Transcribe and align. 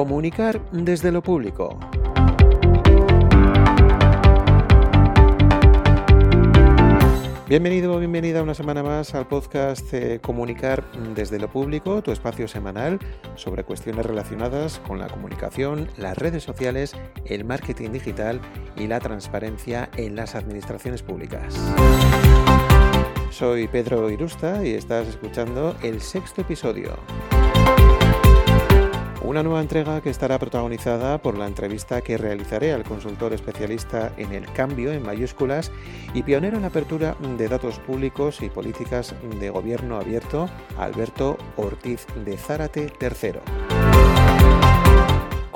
Comunicar 0.00 0.58
desde 0.72 1.12
lo 1.12 1.22
público. 1.22 1.78
Bienvenido 7.46 7.92
o 7.92 7.98
bienvenida 7.98 8.42
una 8.42 8.54
semana 8.54 8.82
más 8.82 9.14
al 9.14 9.28
podcast 9.28 9.92
Comunicar 10.22 10.90
desde 11.14 11.38
lo 11.38 11.50
público, 11.50 12.00
tu 12.00 12.12
espacio 12.12 12.48
semanal 12.48 12.98
sobre 13.34 13.62
cuestiones 13.62 14.06
relacionadas 14.06 14.78
con 14.88 14.98
la 14.98 15.06
comunicación, 15.06 15.88
las 15.98 16.16
redes 16.16 16.44
sociales, 16.44 16.96
el 17.26 17.44
marketing 17.44 17.90
digital 17.90 18.40
y 18.78 18.86
la 18.86 19.00
transparencia 19.00 19.90
en 19.98 20.16
las 20.16 20.34
administraciones 20.34 21.02
públicas. 21.02 21.54
Soy 23.28 23.68
Pedro 23.68 24.08
Irusta 24.08 24.64
y 24.64 24.70
estás 24.70 25.08
escuchando 25.08 25.76
el 25.82 26.00
sexto 26.00 26.40
episodio. 26.40 26.96
Una 29.30 29.44
nueva 29.44 29.60
entrega 29.60 30.00
que 30.00 30.10
estará 30.10 30.40
protagonizada 30.40 31.22
por 31.22 31.38
la 31.38 31.46
entrevista 31.46 32.00
que 32.00 32.18
realizaré 32.18 32.72
al 32.72 32.82
consultor 32.82 33.32
especialista 33.32 34.12
en 34.16 34.32
el 34.32 34.52
cambio 34.52 34.90
en 34.90 35.04
mayúsculas 35.04 35.70
y 36.14 36.24
pionero 36.24 36.56
en 36.56 36.62
la 36.62 36.68
apertura 36.68 37.16
de 37.38 37.46
datos 37.46 37.78
públicos 37.78 38.42
y 38.42 38.50
políticas 38.50 39.14
de 39.38 39.50
gobierno 39.50 39.98
abierto, 39.98 40.50
Alberto 40.76 41.38
Ortiz 41.56 42.08
de 42.24 42.36
Zárate 42.36 42.92
III. 43.00 43.79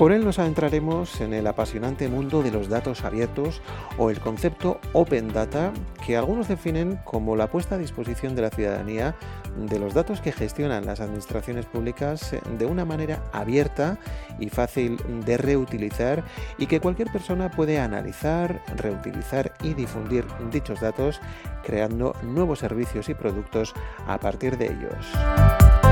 Con 0.05 0.13
él 0.13 0.23
nos 0.23 0.39
adentraremos 0.39 1.23
en 1.23 1.33
el 1.33 1.47
apasionante 1.47 2.09
mundo 2.09 2.43
de 2.43 2.51
los 2.51 2.69
datos 2.69 3.05
abiertos 3.05 3.63
o 3.97 4.11
el 4.11 4.21
concepto 4.21 4.79
Open 4.93 5.33
Data 5.33 5.73
que 6.05 6.15
algunos 6.15 6.47
definen 6.47 7.01
como 7.07 7.37
la 7.37 7.47
puesta 7.47 7.77
a 7.77 7.79
disposición 7.79 8.37
de 8.37 8.43
la 8.43 8.51
ciudadanía 8.51 9.15
de 9.57 9.79
los 9.79 9.95
datos 9.95 10.21
que 10.21 10.31
gestionan 10.31 10.85
las 10.85 11.01
administraciones 11.01 11.65
públicas 11.65 12.37
de 12.59 12.67
una 12.67 12.85
manera 12.85 13.23
abierta 13.33 13.99
y 14.39 14.51
fácil 14.51 14.99
de 15.25 15.39
reutilizar 15.39 16.23
y 16.59 16.67
que 16.67 16.81
cualquier 16.81 17.11
persona 17.11 17.51
puede 17.51 17.81
analizar, 17.81 18.63
reutilizar 18.77 19.55
y 19.63 19.73
difundir 19.73 20.27
dichos 20.53 20.83
datos 20.83 21.19
creando 21.65 22.15
nuevos 22.23 22.59
servicios 22.59 23.09
y 23.09 23.15
productos 23.15 23.73
a 24.07 24.21
partir 24.21 24.59
de 24.59 24.67
ellos. 24.67 25.84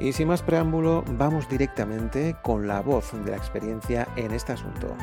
Y 0.00 0.14
sin 0.14 0.28
más 0.28 0.42
preámbulo, 0.42 1.04
vamos 1.18 1.46
directamente 1.48 2.34
con 2.42 2.66
la 2.66 2.80
voz 2.80 3.12
de 3.24 3.32
la 3.32 3.36
experiencia 3.36 4.08
en 4.16 4.32
este 4.32 4.52
asunto. 4.52 4.96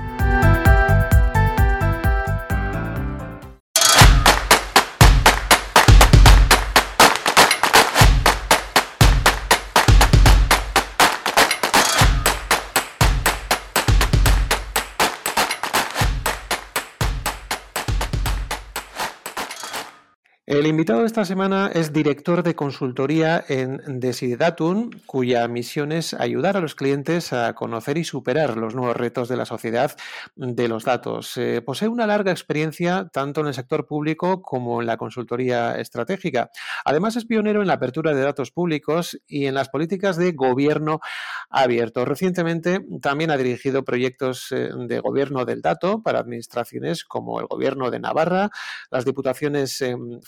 El 20.47 20.65
invitado 20.65 21.01
de 21.01 21.07
esta 21.07 21.25
semana 21.25 21.69
es 21.73 21.91
director 21.91 22.41
de 22.41 22.55
consultoría 22.55 23.43
en 23.49 23.99
Desidatum, 23.99 24.91
cuya 25.05 25.45
misión 25.49 25.91
es 25.91 26.13
ayudar 26.13 26.55
a 26.55 26.61
los 26.61 26.73
clientes 26.73 27.33
a 27.33 27.53
conocer 27.53 27.97
y 27.97 28.05
superar 28.05 28.55
los 28.55 28.73
nuevos 28.73 28.95
retos 28.95 29.27
de 29.27 29.35
la 29.35 29.43
sociedad 29.43 29.97
de 30.37 30.69
los 30.69 30.85
datos. 30.85 31.35
Eh, 31.35 31.61
posee 31.61 31.89
una 31.89 32.07
larga 32.07 32.31
experiencia 32.31 33.09
tanto 33.11 33.41
en 33.41 33.47
el 33.47 33.55
sector 33.55 33.87
público 33.87 34.41
como 34.41 34.79
en 34.79 34.87
la 34.87 34.95
consultoría 34.95 35.77
estratégica. 35.81 36.49
Además, 36.85 37.17
es 37.17 37.25
pionero 37.25 37.59
en 37.59 37.67
la 37.67 37.73
apertura 37.73 38.13
de 38.13 38.21
datos 38.21 38.51
públicos 38.51 39.19
y 39.27 39.47
en 39.47 39.53
las 39.53 39.67
políticas 39.67 40.15
de 40.15 40.31
gobierno 40.31 41.01
abierto. 41.49 42.05
Recientemente 42.05 42.79
también 43.01 43.31
ha 43.31 43.37
dirigido 43.37 43.83
proyectos 43.83 44.53
eh, 44.53 44.69
de 44.73 44.99
gobierno 45.01 45.43
del 45.43 45.61
dato 45.61 46.01
para 46.01 46.19
administraciones 46.19 47.03
como 47.03 47.41
el 47.41 47.47
Gobierno 47.47 47.91
de 47.91 47.99
Navarra, 47.99 48.49
las 48.91 49.03
diputaciones 49.03 49.81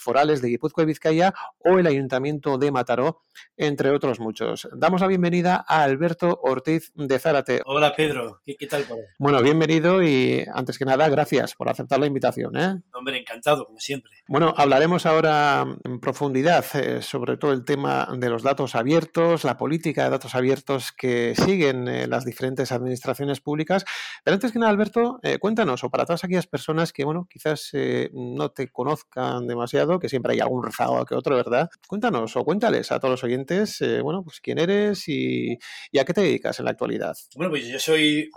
forales 0.09 0.42
de 0.42 0.50
Guipúzcoa 0.50 0.86
y 0.86 0.88
Vizcaya 0.88 1.36
o 1.59 1.78
el 1.78 1.86
Ayuntamiento 1.86 2.58
de 2.58 2.72
Mataró, 2.72 3.22
entre 3.56 3.92
otros 3.92 4.20
muchos. 4.20 4.68
Damos 4.74 5.02
la 5.02 5.08
bienvenida 5.08 5.64
a 5.68 5.84
Alberto 5.84 6.40
Ortiz 6.42 6.92
de 6.96 7.20
Zárate. 7.20 7.62
Hola 7.64 7.94
Pedro, 7.96 8.42
¿qué, 8.44 8.66
tal? 8.66 8.88
Bueno, 9.20 9.40
bienvenido 9.44 10.02
y 10.02 10.44
antes 10.52 10.80
que 10.80 10.86
nada, 10.86 11.08
gracias 11.09 11.53
por 11.53 11.70
aceptar 11.70 12.00
la 12.00 12.08
invitación. 12.08 12.58
¿eh? 12.58 12.81
Hombre, 12.92 13.20
encantado, 13.20 13.68
como 13.68 13.80
siempre. 13.80 14.12
Bueno, 14.28 14.52
hablaremos 14.58 15.06
ahora 15.06 15.68
en 15.84 16.00
profundidad 16.00 16.66
eh, 16.74 17.03
sobre 17.03 17.38
todo 17.38 17.53
el 17.53 17.64
tema 17.64 18.08
de 18.18 18.30
los 18.30 18.41
datos 18.41 18.74
abiertos, 18.74 19.44
la 19.44 19.58
política 19.58 20.06
de 20.06 20.09
datos 20.09 20.34
abiertos 20.34 20.91
que 20.91 21.36
siguen 21.36 21.88
eh, 21.88 22.08
las 22.08 22.26
diferentes 22.26 22.72
administraciones 22.72 23.41
públicas. 23.41 23.86
Pero 24.24 24.34
antes 24.34 24.52
que 24.52 24.58
nada, 24.58 24.72
Alberto, 24.72 25.20
cuéntanos, 25.40 25.84
o 25.84 25.91
para 25.91 26.06
todas 26.06 26.24
aquellas 26.24 26.47
personas 26.47 26.94
que, 26.94 27.03
bueno, 27.03 27.28
quizás 27.30 27.72
no 28.14 28.50
te 28.50 28.70
conozcan 28.70 29.46
demasiado, 29.46 29.99
que 30.00 30.10
siempre 30.10 30.34
hay 30.34 30.40
algún 30.40 30.64
rezago 30.64 31.06
que 31.06 31.16
otro, 31.16 31.36
¿verdad? 31.36 31.70
Cuéntanos 31.88 32.36
o 32.36 32.44
cuéntales 32.44 32.92
a 32.92 33.00
todos 33.00 33.12
los 33.12 33.24
oyentes, 33.24 33.82
eh, 33.82 34.02
bueno, 34.02 34.24
pues 34.24 34.40
quién 34.40 34.60
eres 34.60 35.08
y, 35.08 35.58
a 36.00 36.06
qué 36.06 36.14
te 36.14 36.22
dedicas 36.22 36.60
en 36.60 36.66
la 36.66 36.72
actualidad. 36.72 37.16
Bueno, 37.36 37.52
pues 37.52 37.68
yo 37.68 37.80
soy, 37.80 38.30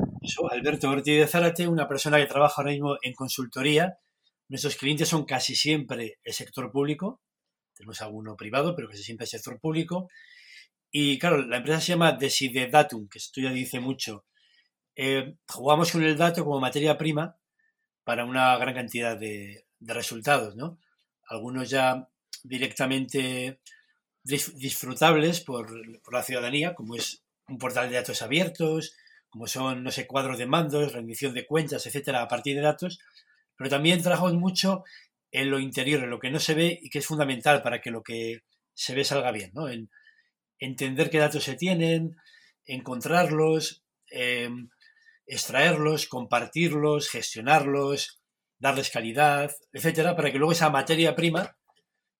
Alberto 0.50 0.90
Ortiz 0.90 1.18
de 1.18 1.26
Zárate, 1.26 1.68
una 1.68 1.88
persona 1.88 2.18
que 2.18 2.26
trabaja 2.26 2.62
ahora 2.62 2.72
mismo 2.72 2.96
en 3.02 3.14
consultoría. 3.14 3.98
Nuestros 4.48 4.76
clientes 4.76 5.08
son 5.08 5.24
casi 5.24 5.54
siempre 5.54 6.18
el 6.22 6.32
sector 6.32 6.70
público, 6.70 7.20
tenemos 7.74 8.00
alguno 8.02 8.36
privado, 8.36 8.74
pero 8.76 8.88
casi 8.88 9.02
siempre 9.02 9.24
el 9.24 9.30
sector 9.30 9.58
público. 9.58 10.08
Y 10.90 11.18
claro, 11.18 11.38
la 11.38 11.58
empresa 11.58 11.80
se 11.80 11.92
llama 11.92 12.12
Desidedatum, 12.12 13.08
que 13.08 13.18
esto 13.18 13.40
ya 13.40 13.50
dice 13.50 13.80
mucho. 13.80 14.26
Eh, 14.94 15.36
jugamos 15.48 15.90
con 15.90 16.02
el 16.02 16.18
dato 16.18 16.44
como 16.44 16.60
materia 16.60 16.98
prima 16.98 17.36
para 18.04 18.24
una 18.24 18.56
gran 18.58 18.74
cantidad 18.74 19.16
de 19.18 19.64
resultados, 19.80 20.54
¿no? 20.54 20.78
Algunos 21.32 21.70
ya 21.70 22.08
directamente 22.42 23.60
disfrutables 24.22 25.40
por, 25.40 25.70
la 26.12 26.22
ciudadanía, 26.22 26.74
como 26.74 26.94
es 26.94 27.24
un 27.48 27.58
portal 27.58 27.88
de 27.88 27.96
datos 27.96 28.22
abiertos, 28.22 28.94
como 29.28 29.46
son, 29.46 29.82
no 29.82 29.90
sé, 29.90 30.06
cuadros 30.06 30.38
de 30.38 30.46
mandos, 30.46 30.92
rendición 30.92 31.34
de 31.34 31.46
cuentas, 31.46 31.86
etcétera, 31.86 32.22
a 32.22 32.28
partir 32.28 32.54
de 32.54 32.62
datos, 32.62 33.00
pero 33.56 33.70
también 33.70 34.02
trabajamos 34.02 34.34
mucho 34.34 34.84
en 35.30 35.50
lo 35.50 35.58
interior, 35.58 36.04
en 36.04 36.10
lo 36.10 36.20
que 36.20 36.30
no 36.30 36.38
se 36.38 36.54
ve 36.54 36.78
y 36.80 36.90
que 36.90 36.98
es 36.98 37.06
fundamental 37.06 37.62
para 37.62 37.80
que 37.80 37.90
lo 37.90 38.02
que 38.02 38.42
se 38.74 38.94
ve 38.94 39.04
salga 39.04 39.32
bien, 39.32 39.50
¿no? 39.54 39.68
En 39.68 39.90
entender 40.58 41.10
qué 41.10 41.18
datos 41.18 41.44
se 41.44 41.56
tienen, 41.56 42.16
encontrarlos, 42.66 43.82
em, 44.10 44.68
extraerlos, 45.26 46.06
compartirlos, 46.06 47.08
gestionarlos, 47.08 48.21
darles 48.62 48.90
calidad, 48.90 49.50
etcétera, 49.72 50.14
para 50.14 50.30
que 50.30 50.38
luego 50.38 50.52
esa 50.52 50.70
materia 50.70 51.14
prima 51.16 51.56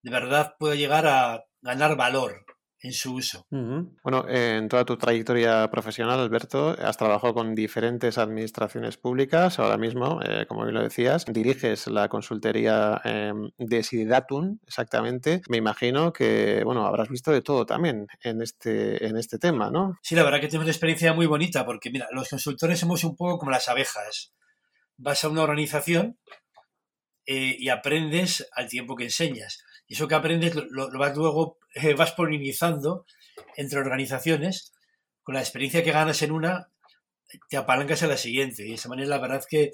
de 0.03 0.11
verdad 0.11 0.55
pueda 0.59 0.75
llegar 0.75 1.07
a 1.07 1.45
ganar 1.61 1.95
valor 1.95 2.45
en 2.81 2.91
su 2.91 3.13
uso. 3.13 3.47
Bueno, 3.49 4.25
en 4.27 4.67
toda 4.67 4.83
tu 4.83 4.97
trayectoria 4.97 5.71
profesional, 5.71 6.19
Alberto, 6.19 6.75
has 6.77 6.97
trabajado 6.97 7.33
con 7.33 7.55
diferentes 7.55 8.17
administraciones 8.17 8.97
públicas. 8.97 9.57
Ahora 9.57 9.77
mismo, 9.77 10.19
eh, 10.21 10.45
como 10.49 10.63
bien 10.63 10.73
lo 10.73 10.83
decías, 10.83 11.23
diriges 11.25 11.87
la 11.87 12.09
consultoría 12.09 12.99
em, 13.05 13.49
de 13.57 13.83
Sidatum, 13.83 14.59
exactamente. 14.67 15.41
Me 15.47 15.55
imagino 15.55 16.11
que, 16.11 16.61
bueno, 16.65 16.85
habrás 16.85 17.07
visto 17.07 17.31
de 17.31 17.41
todo 17.41 17.65
también 17.65 18.07
en 18.21 18.41
este, 18.41 19.07
en 19.07 19.15
este 19.15 19.39
tema, 19.39 19.71
¿no? 19.71 19.97
Sí, 20.01 20.13
la 20.13 20.23
verdad 20.23 20.41
que 20.41 20.47
tenemos 20.47 20.65
una 20.65 20.73
experiencia 20.73 21.13
muy 21.13 21.25
bonita, 21.25 21.65
porque, 21.65 21.89
mira, 21.89 22.09
los 22.11 22.27
consultores 22.27 22.81
somos 22.81 23.05
un 23.05 23.15
poco 23.15 23.37
como 23.37 23.51
las 23.51 23.69
abejas 23.69 24.33
vas 24.97 25.23
a 25.23 25.29
una 25.29 25.43
organización 25.43 26.17
eh, 27.25 27.55
y 27.57 27.69
aprendes 27.69 28.47
al 28.53 28.67
tiempo 28.67 28.95
que 28.95 29.05
enseñas. 29.05 29.63
Y 29.87 29.95
eso 29.95 30.07
que 30.07 30.15
aprendes 30.15 30.55
lo, 30.55 30.89
vas 30.97 31.15
luego, 31.15 31.57
eh, 31.75 31.93
vas 31.93 32.11
polinizando 32.11 33.05
entre 33.55 33.79
organizaciones. 33.79 34.73
Con 35.23 35.35
la 35.35 35.41
experiencia 35.41 35.83
que 35.83 35.91
ganas 35.91 36.21
en 36.21 36.31
una, 36.31 36.69
te 37.49 37.57
apalancas 37.57 38.03
a 38.03 38.07
la 38.07 38.17
siguiente. 38.17 38.65
Y 38.65 38.69
de 38.69 38.75
esa 38.75 38.89
manera, 38.89 39.09
la 39.09 39.19
verdad 39.19 39.39
es 39.39 39.47
que 39.47 39.71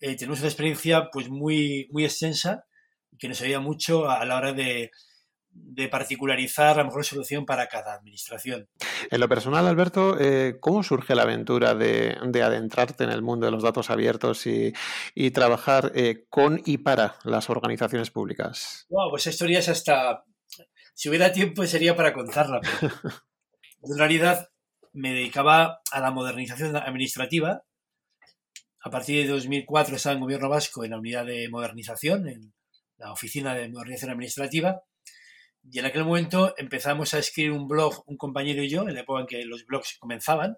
eh, 0.00 0.16
tenemos 0.16 0.38
una 0.38 0.48
experiencia 0.48 1.10
pues 1.12 1.28
muy, 1.28 1.88
muy 1.90 2.04
extensa 2.04 2.64
que 3.18 3.28
nos 3.28 3.40
ayuda 3.42 3.60
mucho 3.60 4.08
a 4.08 4.24
la 4.24 4.36
hora 4.36 4.52
de, 4.52 4.90
de 5.60 5.88
particularizar 5.88 6.76
la 6.76 6.84
mejor 6.84 7.04
solución 7.04 7.46
para 7.46 7.68
cada 7.68 7.94
administración. 7.94 8.68
En 9.10 9.20
lo 9.20 9.28
personal, 9.28 9.66
Alberto, 9.66 10.18
eh, 10.18 10.56
¿cómo 10.60 10.82
surge 10.82 11.14
la 11.14 11.22
aventura 11.22 11.74
de, 11.74 12.16
adentrarte 12.42 13.04
en 13.04 13.10
el 13.10 13.22
mundo 13.22 13.46
de 13.46 13.52
los 13.52 13.62
datos 13.62 13.90
abiertos 13.90 14.46
y, 14.46 14.72
trabajar 15.30 15.92
eh, 15.94 16.24
con 16.28 16.60
y 16.64 16.78
para 16.78 17.16
las 17.24 17.50
organizaciones 17.50 18.10
públicas? 18.10 18.86
Wow, 18.88 19.10
pues 19.10 19.26
esto 19.26 19.46
ya 19.46 19.58
es 19.58 19.68
hasta... 19.68 20.24
Si 20.94 21.08
hubiera 21.08 21.30
tiempo 21.30 21.64
sería 21.64 21.94
para 21.94 22.12
contarla. 22.12 22.60
Pero 22.80 22.92
en 23.82 23.98
realidad 23.98 24.48
me 24.92 25.12
dedicaba 25.12 25.80
a 25.92 26.00
la 26.00 26.10
modernización 26.10 26.74
administrativa. 26.76 27.62
A 28.80 28.90
partir 28.90 29.24
de 29.24 29.32
2004 29.32 29.96
estaba 29.96 30.14
en 30.14 30.20
Gobierno 30.22 30.48
Vasco 30.48 30.84
en 30.84 30.90
la 30.90 30.98
unidad 30.98 31.24
de 31.24 31.48
modernización, 31.48 32.28
en 32.28 32.52
la 32.96 33.12
Oficina 33.12 33.54
de 33.54 33.68
Modernización 33.68 34.10
Administrativa 34.10 34.82
y 35.70 35.78
en 35.78 35.86
aquel 35.86 36.04
momento 36.04 36.54
empezamos 36.56 37.14
a 37.14 37.18
escribir 37.18 37.52
un 37.52 37.68
blog, 37.68 38.02
un 38.06 38.16
compañero 38.16 38.62
y 38.62 38.68
yo, 38.68 38.88
en 38.88 38.94
la 38.94 39.00
época 39.00 39.20
en 39.20 39.26
que 39.26 39.44
los 39.44 39.66
blogs 39.66 39.98
comenzaban, 39.98 40.54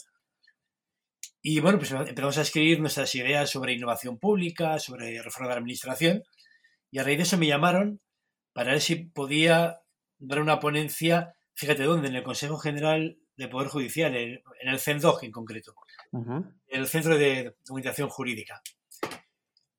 Y 1.43 1.61
bueno, 1.61 1.79
pues 1.79 1.91
empezamos 1.91 2.37
a 2.39 2.43
escribir 2.43 2.81
nuestras 2.81 3.15
ideas 3.15 3.49
sobre 3.49 3.73
innovación 3.73 4.19
pública, 4.19 4.79
sobre 4.79 5.23
reforma 5.23 5.49
de 5.49 5.55
la 5.55 5.61
administración, 5.61 6.23
y 6.91 6.99
a 6.99 7.05
raíz 7.05 7.17
de 7.17 7.23
eso 7.23 7.39
me 7.39 7.47
llamaron 7.47 8.01
para 8.53 8.73
ver 8.73 8.81
si 8.81 8.97
podía 8.97 9.81
dar 10.19 10.41
una 10.41 10.61
ponencia, 10.61 11.35
fíjate 11.55 11.85
dónde, 11.85 12.09
en 12.09 12.17
el 12.17 12.23
Consejo 12.23 12.59
General 12.59 13.17
de 13.37 13.49
Poder 13.49 13.69
Judicial, 13.69 14.15
en 14.15 14.43
el 14.61 14.79
CENDOG 14.79 15.25
en 15.25 15.33
concreto, 15.33 15.75
el 16.69 16.87
Centro 16.87 17.17
de 17.17 17.57
Comunicación 17.67 18.11
Jurídica. 18.11 18.61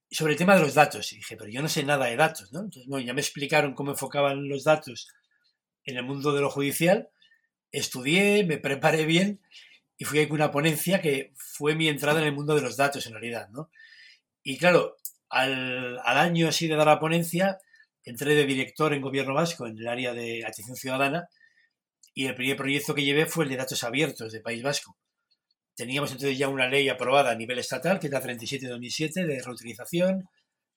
Y 0.09 0.15
sobre 0.15 0.33
el 0.33 0.39
tema 0.39 0.55
de 0.55 0.61
los 0.61 0.73
datos, 0.73 1.13
y 1.13 1.17
dije, 1.17 1.37
pero 1.37 1.49
yo 1.49 1.61
no 1.61 1.69
sé 1.69 1.83
nada 1.83 2.07
de 2.07 2.15
datos, 2.15 2.51
¿no? 2.51 2.61
Entonces, 2.61 2.87
bueno, 2.87 3.05
ya 3.05 3.13
me 3.13 3.21
explicaron 3.21 3.75
cómo 3.75 3.91
enfocaban 3.91 4.49
los 4.49 4.63
datos 4.63 5.09
en 5.85 5.97
el 5.97 6.03
mundo 6.03 6.33
de 6.33 6.41
lo 6.41 6.49
judicial, 6.49 7.09
estudié, 7.71 8.43
me 8.45 8.57
preparé 8.57 9.05
bien 9.05 9.41
y 9.97 10.05
fui 10.05 10.19
a 10.23 10.27
una 10.33 10.51
ponencia 10.51 11.01
que 11.01 11.33
fue 11.35 11.75
mi 11.75 11.87
entrada 11.87 12.19
en 12.21 12.27
el 12.27 12.33
mundo 12.33 12.55
de 12.55 12.61
los 12.61 12.77
datos 12.77 13.05
en 13.07 13.13
realidad, 13.13 13.49
¿no? 13.49 13.69
Y 14.43 14.57
claro, 14.57 14.97
al, 15.29 15.99
al 16.03 16.17
año 16.17 16.47
así 16.47 16.67
de 16.67 16.75
dar 16.75 16.87
la 16.87 16.99
ponencia, 16.99 17.59
entré 18.03 18.35
de 18.35 18.45
director 18.45 18.93
en 18.93 19.01
Gobierno 19.01 19.33
Vasco 19.33 19.67
en 19.67 19.77
el 19.77 19.87
área 19.87 20.13
de 20.13 20.45
atención 20.45 20.75
ciudadana 20.75 21.29
y 22.13 22.25
el 22.25 22.35
primer 22.35 22.57
proyecto 22.57 22.93
que 22.93 23.03
llevé 23.03 23.25
fue 23.25 23.45
el 23.45 23.51
de 23.51 23.57
datos 23.57 23.83
abiertos 23.83 24.33
de 24.33 24.41
País 24.41 24.63
Vasco. 24.63 24.97
Teníamos 25.75 26.11
entonces 26.11 26.37
ya 26.37 26.47
una 26.47 26.67
ley 26.67 26.89
aprobada 26.89 27.31
a 27.31 27.35
nivel 27.35 27.59
estatal, 27.59 27.99
que 27.99 28.07
es 28.07 28.13
la 28.13 28.21
37-2007, 28.21 29.25
de 29.25 29.41
reutilización. 29.41 30.27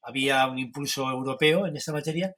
Había 0.02 0.46
un 0.46 0.58
impulso 0.58 1.10
europeo 1.10 1.66
en 1.66 1.76
esta 1.76 1.92
materia 1.92 2.34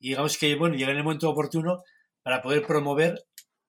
y 0.00 0.10
digamos 0.10 0.38
que, 0.38 0.54
bueno, 0.54 0.76
llega 0.76 0.92
en 0.92 0.98
el 0.98 1.04
momento 1.04 1.28
oportuno 1.28 1.82
para 2.22 2.42
poder 2.42 2.66
promover 2.66 3.24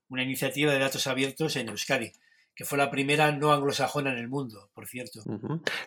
una 0.09 0.23
iniciativa 0.23 0.71
de 0.73 0.79
datos 0.79 1.07
abiertos 1.07 1.55
en 1.55 1.69
Euskadi, 1.69 2.11
que 2.55 2.65
fue 2.65 2.77
la 2.77 2.91
primera 2.91 3.31
no 3.31 3.53
anglosajona 3.53 4.11
en 4.11 4.17
el 4.17 4.27
mundo, 4.27 4.69
por 4.73 4.87
cierto. 4.87 5.21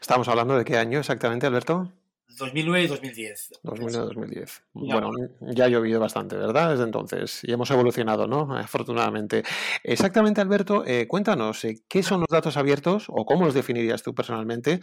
¿Estamos 0.00 0.29
hablando 0.29 0.56
de 0.56 0.64
qué 0.64 0.76
año 0.76 1.00
exactamente, 1.00 1.47
Alberto? 1.47 1.93
2009 2.38 2.85
y 2.85 2.87
2010. 2.87 3.50
2009-2010. 3.62 4.62
Bueno, 4.73 5.11
ya 5.41 5.67
ha 5.67 5.69
llovido 5.69 6.00
bastante, 6.00 6.37
¿verdad? 6.37 6.70
Desde 6.70 6.85
entonces. 6.85 7.41
Y 7.43 7.53
hemos 7.53 7.70
evolucionado, 7.70 8.26
¿no? 8.26 8.56
Afortunadamente. 8.56 9.43
Exactamente, 9.82 10.41
Alberto, 10.41 10.85
eh, 10.87 11.06
cuéntanos, 11.06 11.64
eh, 11.64 11.82
¿qué 11.88 12.03
son 12.03 12.20
los 12.20 12.29
datos 12.29 12.56
abiertos 12.56 13.06
o 13.09 13.25
cómo 13.25 13.44
los 13.44 13.55
definirías 13.55 14.03
tú 14.03 14.14
personalmente? 14.14 14.81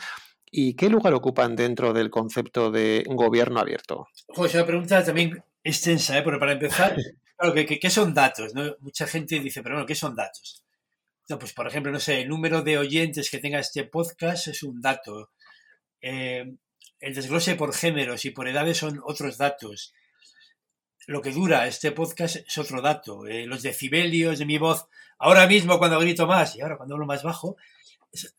¿Y 0.51 0.75
qué 0.75 0.89
lugar 0.89 1.13
ocupan 1.13 1.55
dentro 1.55 1.93
del 1.93 2.09
concepto 2.09 2.71
de 2.71 3.03
gobierno 3.07 3.59
abierto? 3.59 4.07
Pues 4.35 4.51
es 4.51 4.55
una 4.55 4.65
pregunta 4.65 5.03
también 5.03 5.43
extensa, 5.63 6.17
¿eh? 6.17 6.21
Pero 6.23 6.39
para 6.39 6.53
empezar, 6.53 6.95
claro, 7.39 7.53
¿qué, 7.53 7.79
qué 7.79 7.89
son 7.89 8.13
datos? 8.13 8.53
¿no? 8.53 8.75
Mucha 8.81 9.07
gente 9.07 9.39
dice, 9.39 9.63
pero 9.63 9.75
bueno, 9.75 9.87
¿qué 9.87 9.95
son 9.95 10.15
datos? 10.15 10.63
No, 11.29 11.39
pues 11.39 11.53
por 11.53 11.67
ejemplo, 11.67 11.91
no 11.91 11.99
sé, 11.99 12.21
el 12.21 12.29
número 12.29 12.61
de 12.61 12.77
oyentes 12.77 13.29
que 13.29 13.37
tenga 13.37 13.59
este 13.59 13.83
podcast 13.85 14.47
es 14.47 14.63
un 14.63 14.81
dato. 14.81 15.31
Eh, 16.01 16.55
el 16.99 17.13
desglose 17.13 17.55
por 17.55 17.73
géneros 17.73 18.25
y 18.25 18.31
por 18.31 18.47
edades 18.47 18.77
son 18.77 18.99
otros 19.03 19.37
datos. 19.37 19.93
Lo 21.07 21.21
que 21.21 21.31
dura 21.31 21.67
este 21.67 21.91
podcast 21.91 22.37
es 22.37 22.57
otro 22.57 22.81
dato. 22.81 23.25
Eh, 23.25 23.45
los 23.45 23.61
decibelios 23.61 24.39
de 24.39 24.45
mi 24.45 24.57
voz, 24.57 24.87
ahora 25.17 25.47
mismo 25.47 25.77
cuando 25.77 25.99
grito 25.99 26.27
más 26.27 26.55
y 26.55 26.61
ahora 26.61 26.77
cuando 26.77 26.95
hablo 26.95 27.05
más 27.05 27.23
bajo, 27.23 27.57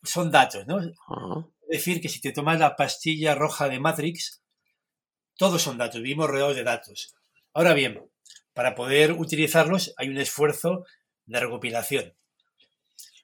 son 0.02 0.30
datos, 0.30 0.66
¿no? 0.66 0.80
Es 0.82 1.68
decir, 1.68 2.00
que 2.00 2.08
si 2.08 2.20
te 2.20 2.32
tomas 2.32 2.58
la 2.58 2.74
pastilla 2.74 3.34
roja 3.36 3.68
de 3.68 3.78
Matrix, 3.78 4.42
todos 5.36 5.62
son 5.62 5.78
datos, 5.78 6.02
vivimos 6.02 6.28
rodeados 6.28 6.56
de 6.56 6.64
datos. 6.64 7.14
Ahora 7.54 7.72
bien, 7.72 8.09
para 8.54 8.74
poder 8.74 9.12
utilizarlos 9.12 9.94
hay 9.96 10.08
un 10.08 10.18
esfuerzo 10.18 10.84
de 11.26 11.40
recopilación. 11.40 12.14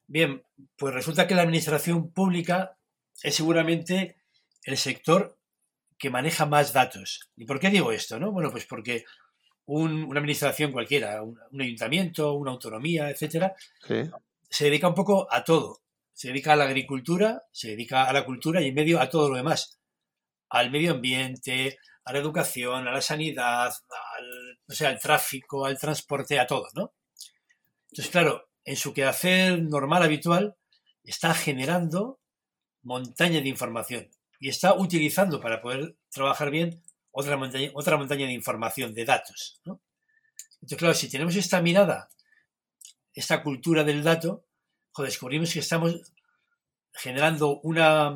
Bien, 0.07 0.45
pues 0.77 0.95
resulta 0.95 1.27
que 1.27 1.35
la 1.35 1.43
administración 1.43 2.13
pública 2.13 2.79
es 3.23 3.35
seguramente 3.35 4.17
el 4.63 4.77
sector 4.77 5.39
que 5.99 6.11
maneja 6.11 6.47
más 6.47 6.73
datos. 6.73 7.31
¿Y 7.37 7.45
por 7.45 7.59
qué 7.59 7.71
digo 7.71 7.93
esto? 7.93 8.21
No? 8.21 8.31
Bueno, 8.31 8.51
pues 8.51 8.67
porque 8.67 9.05
una 9.67 10.21
administración 10.21 10.71
cualquiera, 10.71 11.23
un, 11.23 11.39
ayuntamiento, 11.61 12.35
una 12.35 12.53
autonomía, 12.53 13.11
etcétera, 13.11 13.55
se 14.49 14.65
dedica 14.65 14.89
un 14.89 14.95
poco 14.95 15.27
a 15.31 15.43
todo. 15.43 15.83
Se 16.13 16.29
dedica 16.29 16.53
a 16.53 16.57
la 16.57 16.65
agricultura, 16.65 17.43
se 17.51 17.71
dedica 17.71 18.05
a 18.05 18.13
la 18.13 18.25
cultura 18.25 18.63
y 18.63 18.69
en 18.69 18.75
medio 18.75 19.01
a 19.01 19.11
todo 19.11 19.29
lo 19.29 19.37
demás. 19.37 19.81
Al 20.49 20.71
medio 20.71 20.93
ambiente, 20.93 21.79
a 22.05 22.13
la 22.13 22.19
educación, 22.21 22.87
a 22.87 22.93
la 22.93 23.01
sanidad, 23.01 23.67
al, 23.67 24.46
no 24.67 24.75
sé, 24.75 24.87
al 24.87 24.99
tráfico, 24.99 25.65
al 25.65 25.79
transporte, 25.79 26.39
a 26.39 26.47
todo, 26.47 26.69
¿no? 26.75 26.93
Entonces, 27.91 28.11
claro, 28.11 28.49
en 28.65 28.77
su 28.77 28.93
quehacer 28.93 29.63
normal, 29.63 30.03
habitual, 30.03 30.57
está 31.05 31.35
generando 31.35 32.19
montaña 32.83 33.41
de 33.41 33.49
información 33.49 34.11
y 34.41 34.49
está 34.49 34.75
utilizando 34.75 35.41
para 35.41 35.61
poder 35.63 35.97
trabajar 36.11 36.51
bien 36.51 36.83
otra 37.11 37.37
montaña, 37.37 37.71
otra 37.75 37.97
montaña 37.97 38.27
de 38.27 38.33
información, 38.33 38.93
de 38.93 39.05
datos. 39.05 39.61
Entonces, 39.65 40.79
claro, 40.79 40.95
si 40.95 41.09
tenemos 41.09 41.37
esta 41.37 41.63
mirada, 41.63 42.11
esta 43.15 43.43
cultura 43.43 43.85
del 43.85 44.03
dato, 44.03 44.45
descubrimos 44.99 45.53
que 45.53 45.61
estamos 45.61 46.13
generando 46.93 47.61
una, 47.61 48.15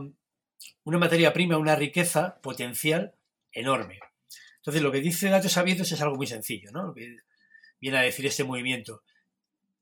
una 0.85 0.99
materia 0.99 1.33
prima, 1.33 1.59
una 1.59 1.77
riqueza 1.77 2.41
potencial 2.41 3.15
enorme. 3.53 4.01
Entonces, 4.61 4.83
lo 4.83 4.93
que 4.93 5.01
dice 5.01 5.29
datos 5.29 5.57
abiertos 5.57 5.91
es 5.91 6.01
algo 6.03 6.17
muy 6.17 6.27
sencillo, 6.27 6.71
¿no? 6.71 6.89
Lo 6.89 6.95
que 6.95 7.17
viene 7.81 7.99
a 7.99 8.03
decir 8.03 8.27
este 8.27 8.45
movimiento. 8.45 9.03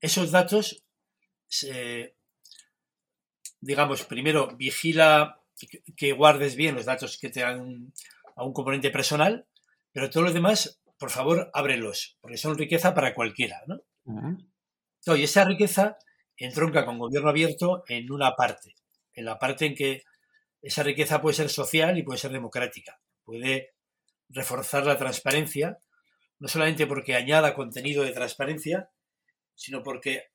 Esos 0.01 0.31
datos, 0.31 0.85
digamos, 3.61 4.05
primero 4.05 4.57
vigila 4.57 5.41
que 5.97 6.13
guardes 6.13 6.55
bien 6.55 6.77
los 6.77 6.85
datos 6.85 7.19
que 7.19 7.31
te 7.31 7.41
dan 7.41 7.93
a 8.37 8.45
un 8.45 8.53
componente 8.53 8.91
personal, 8.91 9.47
pero 9.93 10.11
todos 10.11 10.27
los 10.27 10.35
demás, 10.35 10.81
por 10.97 11.11
favor, 11.11 11.51
ábrelos, 11.53 12.17
porque 12.21 12.37
son 12.37 12.57
riqueza 12.57 12.95
para 12.95 13.15
cualquiera, 13.15 13.63
¿no? 13.67 13.81
y 15.17 15.23
esa 15.23 15.45
riqueza 15.45 15.97
entronca 16.37 16.85
con 16.85 16.99
gobierno 16.99 17.31
abierto 17.31 17.83
en 17.89 18.13
una 18.13 18.37
parte, 18.37 18.75
en 19.15 19.25
la 19.25 19.39
parte 19.39 19.67
en 19.67 19.75
que 19.75 20.03
esa 20.63 20.83
riqueza 20.83 21.21
puede 21.21 21.35
ser 21.35 21.49
social 21.49 21.99
y 21.99 22.03
puede 22.03 22.19
ser 22.19 22.31
democrática, 22.31 23.01
puede 23.25 23.75
reforzar 24.29 24.87
la 24.87 24.99
transparencia, 24.99 25.79
no 26.39 26.49
solamente 26.49 26.87
porque 26.87 27.15
añada 27.15 27.55
contenido 27.55 28.03
de 28.05 28.13
transparencia, 28.13 28.91
sino 29.55 29.83
porque 29.83 30.31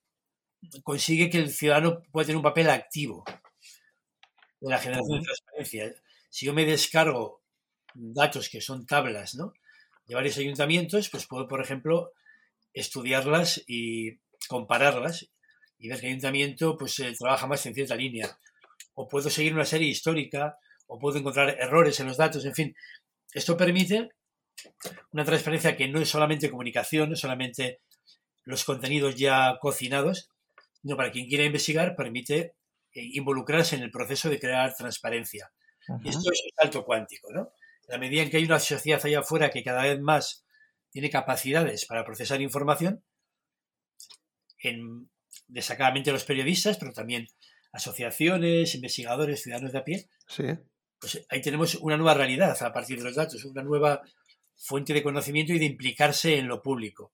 consigue 0.82 1.30
que 1.30 1.38
el 1.38 1.50
ciudadano 1.50 2.02
pueda 2.12 2.26
tener 2.26 2.36
un 2.36 2.42
papel 2.42 2.70
activo 2.70 3.24
de 4.60 4.70
la 4.70 4.78
generación 4.78 5.18
de 5.20 5.24
transparencia. 5.24 5.94
Si 6.30 6.46
yo 6.46 6.54
me 6.54 6.64
descargo 6.64 7.42
datos 7.94 8.48
que 8.48 8.60
son 8.60 8.86
tablas, 8.86 9.34
¿no? 9.34 9.52
De 10.06 10.14
varios 10.14 10.36
ayuntamientos, 10.38 11.08
pues 11.08 11.26
puedo, 11.26 11.48
por 11.48 11.60
ejemplo, 11.62 12.12
estudiarlas 12.72 13.62
y 13.66 14.18
compararlas 14.48 15.30
y 15.78 15.88
ver 15.88 16.00
que 16.00 16.06
el 16.06 16.12
ayuntamiento 16.12 16.76
pues 16.76 17.00
trabaja 17.18 17.46
más 17.46 17.64
en 17.66 17.74
cierta 17.74 17.94
línea. 17.94 18.38
O 18.94 19.08
puedo 19.08 19.30
seguir 19.30 19.54
una 19.54 19.64
serie 19.64 19.88
histórica, 19.88 20.58
o 20.86 20.98
puedo 20.98 21.18
encontrar 21.18 21.56
errores 21.58 21.98
en 22.00 22.06
los 22.06 22.16
datos, 22.16 22.44
en 22.44 22.54
fin. 22.54 22.76
Esto 23.34 23.56
permite 23.56 24.10
una 25.12 25.24
transparencia 25.24 25.76
que 25.76 25.88
no 25.88 26.00
es 26.00 26.08
solamente 26.08 26.50
comunicación, 26.50 27.08
no 27.08 27.14
es 27.14 27.20
solamente 27.20 27.80
los 28.44 28.64
contenidos 28.64 29.16
ya 29.16 29.58
cocinados, 29.60 30.30
sino 30.80 30.96
para 30.96 31.10
quien 31.10 31.26
quiera 31.26 31.44
investigar 31.44 31.96
permite 31.96 32.54
eh, 32.92 33.02
involucrarse 33.14 33.76
en 33.76 33.82
el 33.82 33.90
proceso 33.90 34.30
de 34.30 34.38
crear 34.38 34.74
transparencia. 34.74 35.50
Esto 36.04 36.32
es 36.32 36.42
un 36.42 36.50
salto 36.56 36.84
cuántico, 36.84 37.30
¿no? 37.32 37.52
En 37.86 37.92
la 37.92 37.98
medida 37.98 38.22
en 38.22 38.30
que 38.30 38.38
hay 38.38 38.44
una 38.44 38.58
sociedad 38.58 39.04
allá 39.04 39.20
afuera 39.20 39.50
que 39.50 39.62
cada 39.62 39.82
vez 39.82 40.00
más 40.00 40.46
tiene 40.90 41.10
capacidades 41.10 41.84
para 41.86 42.04
procesar 42.04 42.40
información, 42.40 43.04
en, 44.60 45.10
destacadamente 45.48 46.12
los 46.12 46.24
periodistas, 46.24 46.78
pero 46.78 46.92
también 46.92 47.26
asociaciones, 47.72 48.74
investigadores, 48.74 49.42
ciudadanos 49.42 49.72
de 49.72 49.78
a 49.78 49.84
pie, 49.84 50.08
pues 50.98 51.24
ahí 51.28 51.40
tenemos 51.40 51.74
una 51.76 51.96
nueva 51.96 52.14
realidad 52.14 52.56
a 52.62 52.72
partir 52.72 52.98
de 52.98 53.04
los 53.04 53.16
datos, 53.16 53.44
una 53.44 53.62
nueva 53.62 54.02
fuente 54.56 54.94
de 54.94 55.02
conocimiento 55.02 55.52
y 55.52 55.58
de 55.58 55.66
implicarse 55.66 56.38
en 56.38 56.48
lo 56.48 56.62
público. 56.62 57.10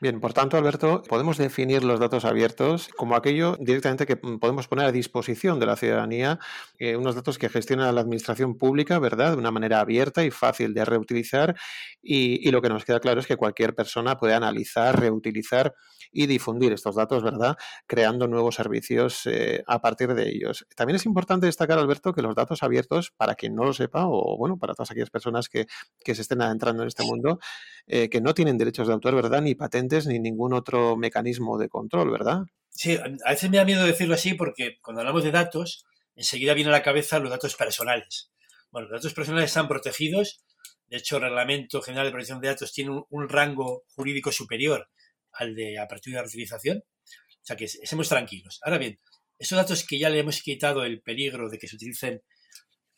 Bien, 0.00 0.20
por 0.20 0.32
tanto, 0.32 0.56
Alberto, 0.56 1.02
podemos 1.08 1.36
definir 1.36 1.84
los 1.84 2.00
datos 2.00 2.24
abiertos 2.24 2.88
como 2.96 3.16
aquello 3.16 3.56
directamente 3.60 4.06
que 4.06 4.16
podemos 4.16 4.68
poner 4.68 4.86
a 4.86 4.92
disposición 4.92 5.60
de 5.60 5.66
la 5.66 5.76
ciudadanía, 5.76 6.38
eh, 6.78 6.96
unos 6.96 7.14
datos 7.14 7.38
que 7.38 7.48
gestiona 7.48 7.92
la 7.92 8.00
administración 8.00 8.56
pública, 8.56 8.98
¿verdad? 8.98 9.32
De 9.32 9.38
una 9.38 9.50
manera 9.50 9.80
abierta 9.80 10.24
y 10.24 10.30
fácil 10.30 10.72
de 10.72 10.84
reutilizar. 10.84 11.56
Y, 12.02 12.50
lo 12.54 12.62
que 12.62 12.68
nos 12.68 12.84
queda 12.84 13.00
claro 13.00 13.18
es 13.18 13.26
que 13.26 13.36
cualquier 13.36 13.74
persona 13.74 14.16
puede 14.16 14.34
analizar, 14.34 15.00
reutilizar 15.00 15.74
y 16.12 16.26
difundir 16.26 16.72
estos 16.72 16.94
datos, 16.94 17.24
¿verdad? 17.24 17.56
Creando 17.88 18.28
nuevos 18.28 18.54
servicios 18.54 19.22
eh, 19.26 19.64
a 19.66 19.80
partir 19.80 20.14
de 20.14 20.28
ellos. 20.28 20.64
También 20.76 20.96
es 20.96 21.06
importante 21.06 21.46
destacar, 21.46 21.78
Alberto, 21.78 22.12
que 22.12 22.22
los 22.22 22.36
datos 22.36 22.62
abiertos, 22.62 23.10
para 23.16 23.34
quien 23.34 23.56
no 23.56 23.64
lo 23.64 23.72
sepa, 23.72 24.04
o 24.06 24.36
bueno, 24.38 24.56
para 24.56 24.74
todas 24.74 24.92
aquellas 24.92 25.10
personas 25.10 25.48
que, 25.48 25.66
que 26.04 26.14
se 26.14 26.22
estén 26.22 26.40
adentrando 26.40 26.83
en 26.84 26.88
este 26.88 27.04
mundo, 27.04 27.38
eh, 27.86 28.08
que 28.08 28.20
no 28.20 28.34
tienen 28.34 28.56
derechos 28.56 28.86
de 28.86 28.94
autor, 28.94 29.14
¿verdad? 29.14 29.42
Ni 29.42 29.54
patentes 29.54 30.06
ni 30.06 30.18
ningún 30.18 30.54
otro 30.54 30.96
mecanismo 30.96 31.58
de 31.58 31.68
control, 31.68 32.10
¿verdad? 32.10 32.42
Sí, 32.70 32.96
a 33.24 33.30
veces 33.30 33.50
me 33.50 33.58
da 33.58 33.64
miedo 33.64 33.84
decirlo 33.84 34.14
así 34.14 34.34
porque 34.34 34.78
cuando 34.80 35.00
hablamos 35.00 35.22
de 35.22 35.30
datos, 35.30 35.84
enseguida 36.16 36.54
viene 36.54 36.70
a 36.70 36.72
la 36.72 36.82
cabeza 36.82 37.18
los 37.18 37.30
datos 37.30 37.54
personales. 37.56 38.30
Bueno, 38.70 38.88
los 38.88 39.00
datos 39.00 39.14
personales 39.14 39.50
están 39.50 39.68
protegidos. 39.68 40.44
De 40.88 40.96
hecho, 40.96 41.16
el 41.16 41.22
Reglamento 41.22 41.80
General 41.80 42.06
de 42.06 42.12
Protección 42.12 42.40
de 42.40 42.48
Datos 42.48 42.72
tiene 42.72 43.02
un, 43.08 43.28
rango 43.28 43.84
jurídico 43.94 44.32
superior 44.32 44.88
al 45.32 45.54
de 45.54 45.78
apertura 45.78 46.20
de 46.20 46.26
utilización. 46.26 46.78
O 46.78 47.46
sea 47.46 47.56
que 47.56 47.64
estemos 47.66 48.08
tranquilos. 48.08 48.60
Ahora 48.62 48.78
bien, 48.78 48.98
esos 49.38 49.56
datos 49.56 49.86
que 49.86 49.98
ya 49.98 50.10
le 50.10 50.18
hemos 50.18 50.42
quitado 50.42 50.84
el 50.84 51.02
peligro 51.02 51.48
de 51.48 51.58
que 51.58 51.68
se 51.68 51.76
utilicen 51.76 52.22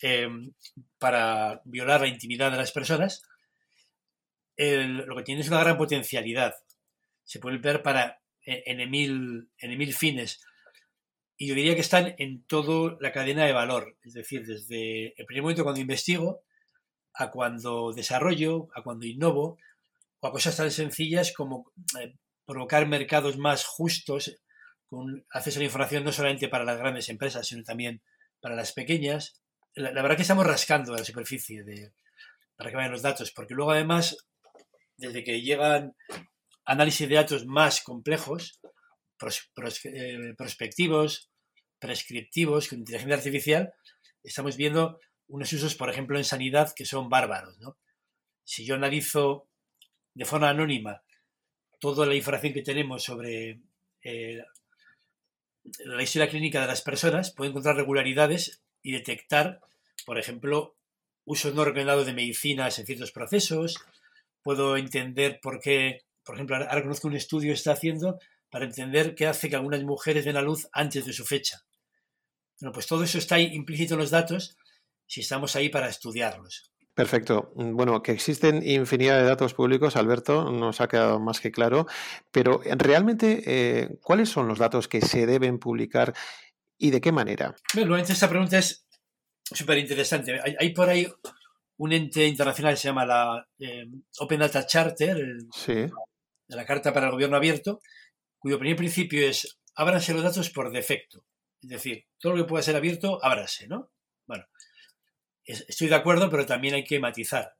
em, 0.00 0.52
para 0.98 1.60
violar 1.64 2.00
la 2.02 2.08
intimidad 2.08 2.50
de 2.50 2.58
las 2.58 2.72
personas, 2.72 3.22
lo 4.56 5.16
que 5.16 5.22
tiene 5.22 5.40
es 5.40 5.48
una 5.48 5.60
gran 5.60 5.76
potencialidad. 5.76 6.54
Se 7.24 7.40
puede 7.40 7.56
emplear 7.56 7.82
para 7.82 8.20
e, 8.44 8.62
en, 8.66 8.90
mil, 8.90 9.50
en 9.58 9.78
mil 9.78 9.94
fines. 9.94 10.40
Y 11.36 11.48
yo 11.48 11.54
diría 11.54 11.74
que 11.74 11.80
están 11.82 12.14
en 12.18 12.44
toda 12.44 12.96
la 13.00 13.12
cadena 13.12 13.44
de 13.44 13.52
valor. 13.52 13.98
Es 14.02 14.14
decir, 14.14 14.46
desde 14.46 15.14
el 15.20 15.26
primer 15.26 15.42
momento 15.42 15.64
cuando 15.64 15.80
investigo, 15.80 16.42
a 17.14 17.30
cuando 17.30 17.92
desarrollo, 17.92 18.68
a 18.74 18.82
cuando 18.82 19.06
innovo, 19.06 19.58
o 20.20 20.26
a 20.26 20.32
cosas 20.32 20.56
tan 20.56 20.70
sencillas 20.70 21.32
como 21.32 21.72
eh, 22.00 22.14
provocar 22.46 22.86
mercados 22.86 23.36
más 23.36 23.64
justos 23.64 24.38
con 24.88 25.26
acceso 25.30 25.58
a 25.58 25.60
la 25.60 25.66
información 25.66 26.04
no 26.04 26.12
solamente 26.12 26.48
para 26.48 26.64
las 26.64 26.78
grandes 26.78 27.08
empresas, 27.08 27.46
sino 27.48 27.64
también 27.64 28.02
para 28.40 28.54
las 28.54 28.72
pequeñas. 28.72 29.42
La, 29.74 29.90
verdad 29.90 30.16
que 30.16 30.22
estamos 30.22 30.46
rascando 30.46 30.94
la 30.94 31.04
superficie 31.04 31.64
de, 31.64 31.92
para 32.56 32.70
que 32.70 32.76
vayan 32.76 32.92
los 32.92 33.02
datos, 33.02 33.32
porque 33.32 33.54
luego 33.54 33.72
además, 33.72 34.16
desde 34.96 35.24
que 35.24 35.42
llegan 35.42 35.94
análisis 36.64 37.08
de 37.08 37.14
datos 37.14 37.46
más 37.46 37.80
complejos, 37.82 38.60
eh, 39.84 40.34
prospectivos, 40.36 41.30
prescriptivos, 41.78 42.68
con 42.68 42.80
inteligencia 42.80 43.16
artificial, 43.16 43.74
estamos 44.22 44.56
viendo 44.56 44.98
unos 45.28 45.52
usos, 45.52 45.74
por 45.74 45.90
ejemplo, 45.90 46.18
en 46.18 46.24
sanidad 46.24 46.72
que 46.74 46.84
son 46.84 47.08
bárbaros. 47.08 47.56
Si 48.44 48.64
yo 48.64 48.74
analizo 48.74 49.48
de 50.14 50.24
forma 50.24 50.50
anónima 50.50 51.02
toda 51.78 52.06
la 52.06 52.14
información 52.14 52.54
que 52.54 52.62
tenemos 52.62 53.04
sobre 53.04 53.60
eh, 54.02 54.42
la 55.84 56.02
historia 56.02 56.28
clínica 56.28 56.60
de 56.60 56.68
las 56.68 56.82
personas, 56.82 57.32
puedo 57.32 57.50
encontrar 57.50 57.76
regularidades 57.76 58.62
y 58.82 58.92
detectar, 58.92 59.60
por 60.04 60.18
ejemplo, 60.18 60.76
usos 61.24 61.54
no 61.54 61.64
recomendados 61.64 62.06
de 62.06 62.14
medicinas 62.14 62.78
en 62.78 62.86
ciertos 62.86 63.12
procesos, 63.12 63.76
puedo 64.46 64.76
entender 64.76 65.40
por 65.42 65.58
qué, 65.58 66.04
por 66.22 66.36
ejemplo, 66.36 66.54
ahora 66.54 66.80
conozco 66.80 67.08
un 67.08 67.16
estudio 67.16 67.48
que 67.48 67.54
está 67.54 67.72
haciendo 67.72 68.20
para 68.48 68.64
entender 68.64 69.16
qué 69.16 69.26
hace 69.26 69.50
que 69.50 69.56
algunas 69.56 69.82
mujeres 69.82 70.24
den 70.24 70.36
a 70.36 70.40
luz 70.40 70.68
antes 70.70 71.04
de 71.04 71.12
su 71.12 71.24
fecha. 71.24 71.62
Bueno, 72.60 72.72
pues 72.72 72.86
todo 72.86 73.02
eso 73.02 73.18
está 73.18 73.40
implícito 73.40 73.94
en 73.94 74.00
los 74.00 74.10
datos 74.10 74.56
si 75.04 75.22
estamos 75.22 75.56
ahí 75.56 75.68
para 75.68 75.88
estudiarlos. 75.88 76.70
Perfecto. 76.94 77.50
Bueno, 77.56 78.04
que 78.04 78.12
existen 78.12 78.62
infinidad 78.64 79.18
de 79.18 79.24
datos 79.24 79.52
públicos, 79.52 79.96
Alberto, 79.96 80.52
nos 80.52 80.80
ha 80.80 80.86
quedado 80.86 81.18
más 81.18 81.40
que 81.40 81.50
claro, 81.50 81.88
pero 82.30 82.60
realmente, 82.64 83.42
eh, 83.46 83.98
¿cuáles 84.00 84.28
son 84.28 84.46
los 84.46 84.60
datos 84.60 84.86
que 84.86 85.00
se 85.00 85.26
deben 85.26 85.58
publicar 85.58 86.14
y 86.78 86.92
de 86.92 87.00
qué 87.00 87.10
manera? 87.10 87.56
Bueno, 87.74 87.96
esta 87.96 88.28
pregunta 88.28 88.58
es 88.58 88.86
súper 89.42 89.78
interesante. 89.78 90.40
Hay, 90.56 90.72
por 90.72 90.88
ahí 90.88 91.12
un 91.78 91.92
ente 91.92 92.26
internacional 92.26 92.74
que 92.74 92.80
se 92.80 92.88
llama 92.88 93.04
la 93.04 93.48
eh, 93.58 93.86
Open 94.18 94.40
Data 94.40 94.66
Charter, 94.66 95.16
de 95.66 95.90
la 96.48 96.64
Carta 96.64 96.92
para 96.92 97.06
el 97.06 97.12
Gobierno 97.12 97.36
Abierto, 97.36 97.80
cuyo 98.38 98.58
primer 98.58 98.76
principio 98.76 99.26
es 99.26 99.58
ábranse 99.74 100.14
los 100.14 100.22
datos 100.22 100.50
por 100.50 100.70
defecto. 100.70 101.24
Es 101.62 101.68
decir, 101.68 102.06
todo 102.18 102.34
lo 102.34 102.44
que 102.44 102.48
pueda 102.48 102.62
ser 102.62 102.76
abierto, 102.76 103.22
ábrase, 103.22 103.66
¿no? 103.66 103.90
Bueno, 104.26 104.44
estoy 105.44 105.88
de 105.88 105.94
acuerdo, 105.94 106.30
pero 106.30 106.46
también 106.46 106.74
hay 106.74 106.84
que 106.84 107.00
matizar. 107.00 107.56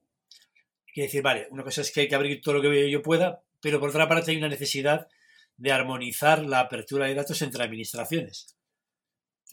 Hay 0.87 0.93
que 0.93 1.03
decir, 1.03 1.23
vale, 1.23 1.49
una 1.51 1.63
cosa 1.63 1.81
es 1.81 1.91
que 1.91 2.03
hay 2.03 2.09
que 2.09 2.15
abrir 2.15 2.41
todo 2.41 2.55
lo 2.55 2.63
que 2.63 2.91
yo 2.91 3.03
pueda, 3.03 3.43
pero 3.61 3.81
por 3.81 3.91
otra 3.91 4.09
parte 4.09 4.31
hay 4.31 4.37
una 4.37 4.49
necesidad 4.49 5.09
de 5.57 5.73
armonizar 5.73 6.45
la 6.45 6.61
apertura 6.61 7.07
de 7.07 7.15
datos 7.15 7.41
entre 7.43 7.65
administraciones. 7.65 8.57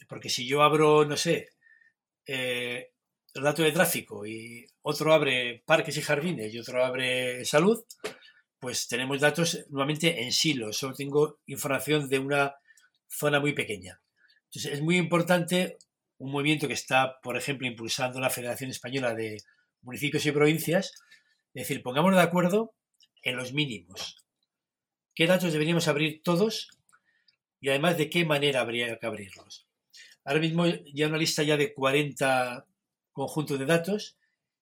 Porque 0.08 0.28
si 0.28 0.46
yo 0.46 0.62
abro, 0.62 1.04
no 1.04 1.16
sé, 1.16 1.48
eh, 2.26 2.92
el 3.34 3.42
dato 3.42 3.62
de 3.62 3.72
tráfico 3.72 4.26
y 4.26 4.64
otro 4.82 5.12
abre 5.12 5.62
parques 5.66 5.96
y 5.96 6.02
jardines 6.02 6.54
y 6.54 6.58
otro 6.58 6.84
abre 6.84 7.44
salud, 7.44 7.84
pues 8.60 8.86
tenemos 8.86 9.20
datos 9.20 9.66
nuevamente 9.70 10.22
en 10.22 10.32
silos. 10.32 10.78
Solo 10.78 10.94
tengo 10.94 11.40
información 11.46 12.08
de 12.08 12.20
una 12.20 12.54
zona 13.08 13.40
muy 13.40 13.52
pequeña. 13.52 14.00
Entonces 14.44 14.72
es 14.72 14.80
muy 14.80 14.96
importante 14.96 15.78
un 16.18 16.30
movimiento 16.30 16.68
que 16.68 16.74
está, 16.74 17.20
por 17.22 17.36
ejemplo, 17.36 17.66
impulsando 17.66 18.20
la 18.20 18.30
Federación 18.30 18.70
Española 18.70 19.14
de 19.14 19.38
Municipios 19.82 20.24
y 20.24 20.32
Provincias, 20.32 20.92
es 21.54 21.68
decir, 21.68 21.82
pongámonos 21.82 22.18
de 22.18 22.24
acuerdo 22.24 22.74
en 23.22 23.36
los 23.36 23.52
mínimos. 23.52 24.24
¿Qué 25.14 25.26
datos 25.26 25.52
deberíamos 25.52 25.88
abrir 25.88 26.22
todos? 26.22 26.70
Y 27.60 27.68
además, 27.68 27.98
¿de 27.98 28.10
qué 28.10 28.24
manera 28.24 28.60
habría 28.60 28.96
que 28.98 29.06
abrirlos? 29.06 29.66
Ahora 30.24 30.40
mismo 30.40 30.66
ya 30.66 31.08
una 31.08 31.18
lista 31.18 31.42
ya 31.42 31.56
de 31.56 31.74
40 31.74 32.66
conjuntos 33.14 33.58
de 33.58 33.64
datos 33.64 34.18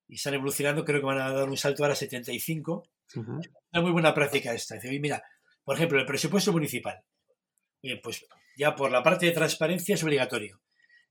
y 0.07 0.15
están 0.15 0.35
evolucionando, 0.35 0.85
creo 0.85 1.01
que 1.01 1.07
van 1.07 1.21
a 1.21 1.33
dar 1.33 1.49
un 1.49 1.57
salto 1.57 1.83
ahora 1.83 1.95
a 1.95 1.97
75. 1.97 2.89
Una 3.17 3.83
muy 3.83 3.91
buena 3.91 4.15
práctica 4.15 4.55
esta. 4.55 4.77
Es 4.77 4.83
decir, 4.83 5.01
mira, 5.01 5.25
por 5.65 5.75
ejemplo, 5.77 5.99
el 5.99 6.07
presupuesto 6.07 6.53
municipal. 6.53 7.03
Bien, 7.83 8.01
pues 8.01 8.25
ya 8.57 8.77
por 8.77 8.93
la 8.93 9.03
parte 9.03 9.27
de 9.27 9.33
transparencia 9.33 9.95
es 9.95 10.05
obligatorio. 10.05 10.61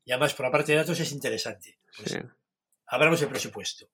Y 0.05 0.12
además, 0.12 0.33
por 0.33 0.45
la 0.45 0.51
parte 0.51 0.71
de 0.71 0.79
datos 0.79 1.00
es 1.00 1.12
interesante. 1.12 1.79
Pues, 1.98 2.17
Abramos 2.88 3.21
el 3.21 3.29
presupuesto. 3.29 3.88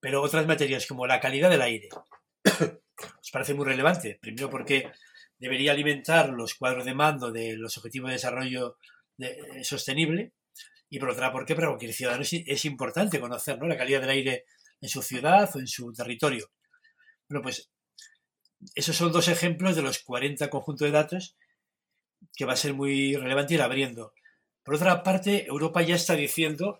Pero 0.00 0.22
otras 0.22 0.46
materias 0.46 0.86
como 0.86 1.06
la 1.06 1.20
calidad 1.20 1.50
del 1.50 1.62
aire 1.62 1.88
os 3.20 3.30
parece 3.30 3.54
muy 3.54 3.64
relevante. 3.64 4.18
Primero 4.20 4.50
porque 4.50 4.90
debería 5.38 5.72
alimentar 5.72 6.30
los 6.30 6.54
cuadros 6.54 6.84
de 6.84 6.94
mando 6.94 7.30
de 7.30 7.56
los 7.56 7.76
objetivos 7.78 8.10
de 8.10 8.14
desarrollo 8.14 8.78
eh, 9.18 9.64
sostenible. 9.64 10.32
Y 10.94 10.98
por 10.98 11.08
otra, 11.08 11.32
porque 11.32 11.54
para 11.54 11.68
cualquier 11.68 11.94
ciudadano 11.94 12.22
es, 12.22 12.64
importante 12.66 13.18
conocer 13.18 13.58
la 13.62 13.78
calidad 13.78 14.02
del 14.02 14.10
aire 14.10 14.44
en 14.78 14.90
su 14.90 15.00
ciudad 15.00 15.50
o 15.54 15.58
en 15.58 15.66
su 15.66 15.90
territorio. 15.90 16.50
Bueno, 17.26 17.42
pues 17.42 17.70
esos 18.74 18.94
son 18.94 19.10
dos 19.10 19.28
ejemplos 19.28 19.74
de 19.74 19.80
los 19.80 20.00
40 20.00 20.50
conjuntos 20.50 20.84
de 20.84 20.92
datos 20.92 21.34
que 22.36 22.44
va 22.44 22.52
a 22.52 22.56
ser 22.56 22.74
muy 22.74 23.16
relevante 23.16 23.54
ir 23.54 23.62
abriendo. 23.62 24.12
Por 24.62 24.74
otra 24.74 25.02
parte, 25.02 25.46
Europa 25.46 25.80
ya 25.80 25.94
está 25.94 26.14
diciendo 26.14 26.78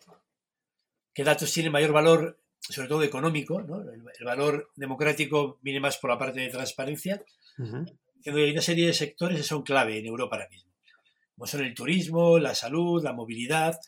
que 1.14 1.24
datos 1.24 1.50
tienen 1.50 1.72
mayor 1.72 1.92
valor, 1.92 2.38
sobre 2.60 2.88
todo 2.88 3.04
económico, 3.04 3.60
el, 3.60 4.24
valor 4.26 4.72
democrático 4.76 5.58
viene 5.62 5.80
más 5.80 5.96
por 5.96 6.10
la 6.10 6.18
parte 6.18 6.40
de 6.40 6.50
transparencia, 6.50 7.24
hay 8.26 8.50
una 8.50 8.60
serie 8.60 8.88
de 8.88 8.92
sectores 8.92 9.38
que 9.38 9.42
son 9.42 9.62
clave 9.62 10.00
en 10.00 10.04
Europa 10.04 10.36
ahora 10.36 10.50
mismo, 10.50 10.70
como 11.34 11.46
son 11.46 11.64
el 11.64 11.72
turismo, 11.72 12.38
la 12.38 12.54
salud, 12.54 13.02
la 13.02 13.14
movilidad, 13.14 13.80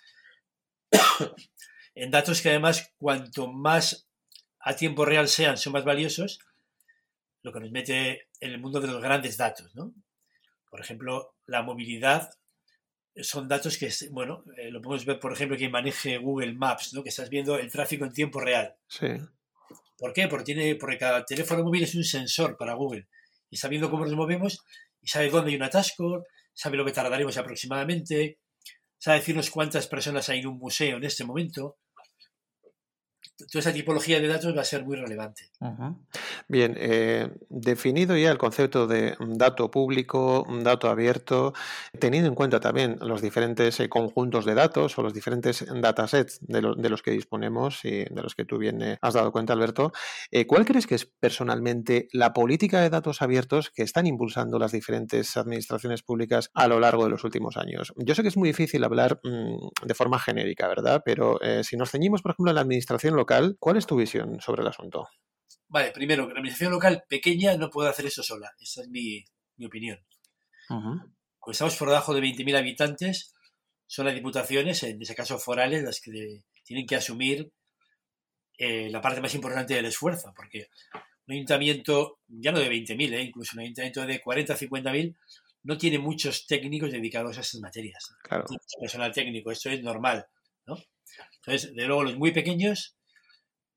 en 1.95 2.11
datos 2.11 2.41
que 2.41 2.51
además 2.51 2.93
cuanto 2.99 3.53
más 3.53 4.09
a 4.61 4.75
tiempo 4.75 5.05
real 5.05 5.29
sean, 5.29 5.57
son 5.57 5.73
más 5.73 5.85
valiosos, 5.85 6.41
lo 7.43 7.53
que 7.53 7.61
nos 7.61 7.71
mete 7.71 8.29
en 8.41 8.51
el 8.51 8.61
mundo 8.61 8.81
de 8.81 8.89
los 8.89 9.03
grandes 9.03 9.37
datos. 9.37 9.73
Por 10.71 10.81
ejemplo, 10.81 11.37
la 11.47 11.63
movilidad 11.63 12.31
son 13.23 13.47
datos 13.47 13.79
que, 13.79 13.93
bueno, 14.11 14.45
eh, 14.57 14.71
lo 14.71 14.81
podemos 14.81 15.05
ver, 15.05 15.21
por 15.21 15.33
ejemplo, 15.33 15.57
quien 15.57 15.71
maneje 15.71 16.19
Google 16.19 16.55
Maps, 16.55 16.95
¿no? 16.95 17.03
Que 17.03 17.11
estás 17.11 17.29
viendo 17.29 17.57
el 17.59 17.71
tráfico 17.71 18.05
en 18.05 18.13
tiempo 18.13 18.41
real. 18.41 18.75
Sí. 18.89 19.07
¿Por 19.97 20.13
qué? 20.13 20.27
Porque, 20.27 20.45
tiene, 20.45 20.75
porque 20.75 20.99
cada 20.99 21.25
teléfono 21.25 21.63
móvil 21.63 21.85
es 21.85 21.95
un 21.95 22.03
sensor 22.03 22.57
para 22.57 22.75
Google. 22.75 23.07
Y 23.51 23.57
sabiendo 23.57 23.91
cómo 23.91 24.05
nos 24.05 24.15
movemos, 24.15 24.65
y 25.01 25.07
sabe 25.07 25.31
dónde 25.31 25.51
hay 25.51 25.57
un 25.57 25.63
atasco, 25.63 26.25
sabe 26.53 26.77
lo 26.77 26.85
que 26.85 26.93
tardaremos 26.93 27.37
aproximadamente, 27.37 28.39
sabe 29.05 29.19
decirnos 29.19 29.51
cuántas 29.51 29.87
personas 29.87 30.31
hay 30.31 30.39
en 30.39 30.47
un 30.47 30.59
museo 30.59 30.97
en 30.97 31.05
este 31.05 31.27
momento 31.27 31.77
toda 33.37 33.61
esa 33.61 33.73
tipología 33.73 34.21
de 34.21 34.29
datos 34.29 34.57
va 34.57 34.61
a 34.61 34.65
ser 34.65 34.85
muy 34.85 34.97
relevante. 34.97 35.51
Bien, 36.49 36.77
eh, 36.79 37.31
definido 37.49 38.17
ya 38.17 38.31
el 38.31 38.39
concepto 38.39 38.87
de 38.87 39.17
dato 39.21 39.71
público, 39.71 40.47
dato 40.63 40.89
abierto, 40.89 41.53
teniendo 41.99 42.29
en 42.29 42.35
cuenta 42.35 42.61
también 42.61 42.97
los 43.01 43.23
diferentes 43.23 43.81
eh, 43.81 43.89
conjuntos 43.89 44.45
de 44.45 44.55
datos 44.55 44.97
o 44.99 45.03
los 45.03 45.15
diferentes 45.15 45.65
datasets 45.81 46.39
de, 46.43 46.75
de, 46.77 46.89
los 46.89 47.03
que 47.03 47.11
disponemos 47.11 47.85
y 47.85 48.05
de 48.05 48.23
los 48.23 48.35
que 48.35 48.45
tú 48.45 48.59
bien 48.59 48.83
eh, 48.83 48.99
has 49.01 49.15
dado 49.15 49.33
cuenta, 49.33 49.53
Alberto, 49.53 49.93
¿cuál 50.47 50.65
crees 50.65 50.87
que 50.87 50.95
es 50.95 51.05
personalmente 51.05 52.09
la 52.13 52.33
política 52.33 52.81
de 52.81 52.91
datos 52.91 53.21
abiertos 53.21 53.71
que 53.71 53.83
están 53.83 54.07
impulsando 54.07 54.59
las 54.59 54.73
diferentes 54.73 55.37
administraciones 55.37 56.03
públicas 56.03 56.51
a 56.55 56.69
lo 56.69 56.79
largo 56.79 57.05
de 57.05 57.11
los 57.11 57.25
últimos 57.25 57.57
años? 57.57 57.93
Yo 57.97 58.15
sé 58.15 58.23
que 58.23 58.29
es 58.29 58.37
muy 58.37 58.49
difícil 58.49 58.85
hablar 58.85 59.21
mm, 59.25 59.87
de 59.87 59.95
forma 59.95 60.19
genérica, 60.19 60.69
¿verdad? 60.69 61.03
Pero 61.05 61.39
si 61.63 61.77
nos 61.77 61.91
ceñimos, 61.91 62.23
por 62.23 62.33
ejemplo, 62.33 62.51
a 62.51 62.55
la 62.55 62.61
administración 62.61 63.17
local, 63.17 63.24
¿cuál 63.27 63.77
es 63.77 63.87
tu 63.87 63.97
visión 63.97 64.41
sobre 64.41 64.63
el 64.63 64.69
asunto? 64.69 65.09
Vale, 65.69 65.91
primero, 65.91 66.27
la 66.27 66.35
administración 66.35 66.73
local 66.73 67.05
pequeña 67.09 67.57
no 67.57 67.71
puede 67.71 67.91
hacer 67.91 68.07
eso 68.07 68.23
sola. 68.23 68.53
Esa 68.61 68.83
es 68.83 68.89
mi, 68.89 69.25
opinión. 69.65 69.99
Cuando 70.69 71.53
estamos 71.53 71.77
por 71.77 71.89
debajo 71.89 72.15
de 72.15 72.21
20.000 72.21 72.57
habitantes, 72.57 73.35
son 73.87 74.07
las 74.07 74.15
diputaciones, 74.15 74.83
en 74.83 75.01
ese 75.01 75.15
caso 75.15 75.39
forales, 75.39 75.83
las 75.83 76.01
que 76.01 76.43
tienen 76.65 76.87
que 76.87 76.97
asumir 76.97 77.53
eh, 78.57 78.89
la 78.91 79.01
parte 79.01 79.21
más 79.21 79.35
importante 79.35 79.75
del 79.75 79.87
esfuerzo, 79.87 80.33
porque 80.35 80.69
un 81.27 81.35
ayuntamiento, 81.35 82.21
ya 82.29 82.53
no 82.53 82.61
de 82.61 82.71
20.000, 82.71 83.15
¿eh? 83.15 83.23
incluso 83.23 83.53
un 83.55 83.61
ayuntamiento 83.61 84.07
de 84.07 84.21
40 84.21 84.57
50.000, 84.57 85.17
no 85.65 85.79
tiene 85.79 85.99
muchos 85.99 86.47
técnicos 86.47 86.93
dedicados 86.93 87.39
a 87.39 87.41
esas 87.41 87.61
materias. 87.61 88.15
Claro. 88.23 88.45
personal 88.81 89.13
técnico, 89.13 89.51
esto 89.51 89.71
es 89.71 89.83
normal. 89.83 90.27
¿no? 90.67 90.77
Entonces, 91.37 91.75
de 91.75 91.87
luego, 91.87 92.05
los 92.05 92.17
muy 92.17 92.33
pequeños 92.33 92.97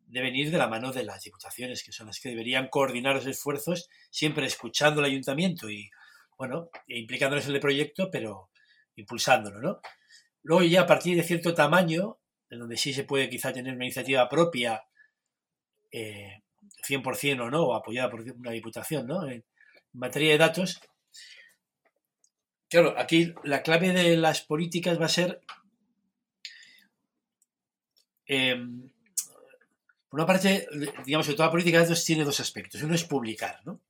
deben 0.07 0.35
ir 0.35 0.51
de 0.51 0.57
la 0.57 0.67
mano 0.67 0.91
de 0.91 1.03
las 1.03 1.23
diputaciones, 1.23 1.83
que 1.83 1.91
son 1.91 2.07
las 2.07 2.19
que 2.19 2.29
deberían 2.29 2.69
coordinar 2.69 3.15
los 3.15 3.27
esfuerzos, 3.27 3.89
siempre 4.09 4.45
escuchando 4.45 5.01
al 5.01 5.07
ayuntamiento 5.07 5.69
y, 5.69 5.89
bueno, 6.37 6.69
implicándoles 6.87 7.47
en 7.47 7.55
el 7.55 7.59
proyecto, 7.59 8.09
pero 8.11 8.49
impulsándolo, 8.95 9.59
¿no? 9.59 9.81
Luego 10.43 10.63
ya 10.63 10.81
a 10.81 10.87
partir 10.87 11.17
de 11.17 11.23
cierto 11.23 11.53
tamaño, 11.53 12.17
en 12.49 12.59
donde 12.59 12.77
sí 12.77 12.93
se 12.93 13.03
puede 13.03 13.29
quizá 13.29 13.51
tener 13.51 13.75
una 13.75 13.85
iniciativa 13.85 14.27
propia, 14.29 14.81
eh, 15.91 16.41
100% 16.87 17.41
o 17.41 17.49
no, 17.49 17.63
o 17.63 17.75
apoyada 17.75 18.09
por 18.09 18.21
una 18.21 18.51
diputación, 18.51 19.07
¿no? 19.07 19.27
En 19.29 19.43
materia 19.93 20.31
de 20.31 20.37
datos, 20.37 20.79
claro, 22.69 22.95
aquí 22.97 23.33
la 23.43 23.61
clave 23.61 23.91
de 23.91 24.17
las 24.17 24.41
políticas 24.41 24.99
va 24.99 25.05
a 25.05 25.09
ser, 25.09 25.41
em, 28.25 28.89
una 30.17 30.25
parte, 30.25 30.67
digamos 31.05 31.27
que 31.27 31.35
toda 31.35 31.51
política 31.51 31.77
de 31.77 31.83
datos 31.83 32.03
tiene 32.03 32.23
dos 32.23 32.39
aspectos. 32.39 32.81
Uno 32.81 32.95
es 32.95 33.03
publicar, 33.03 33.61
¿no? 33.65 33.81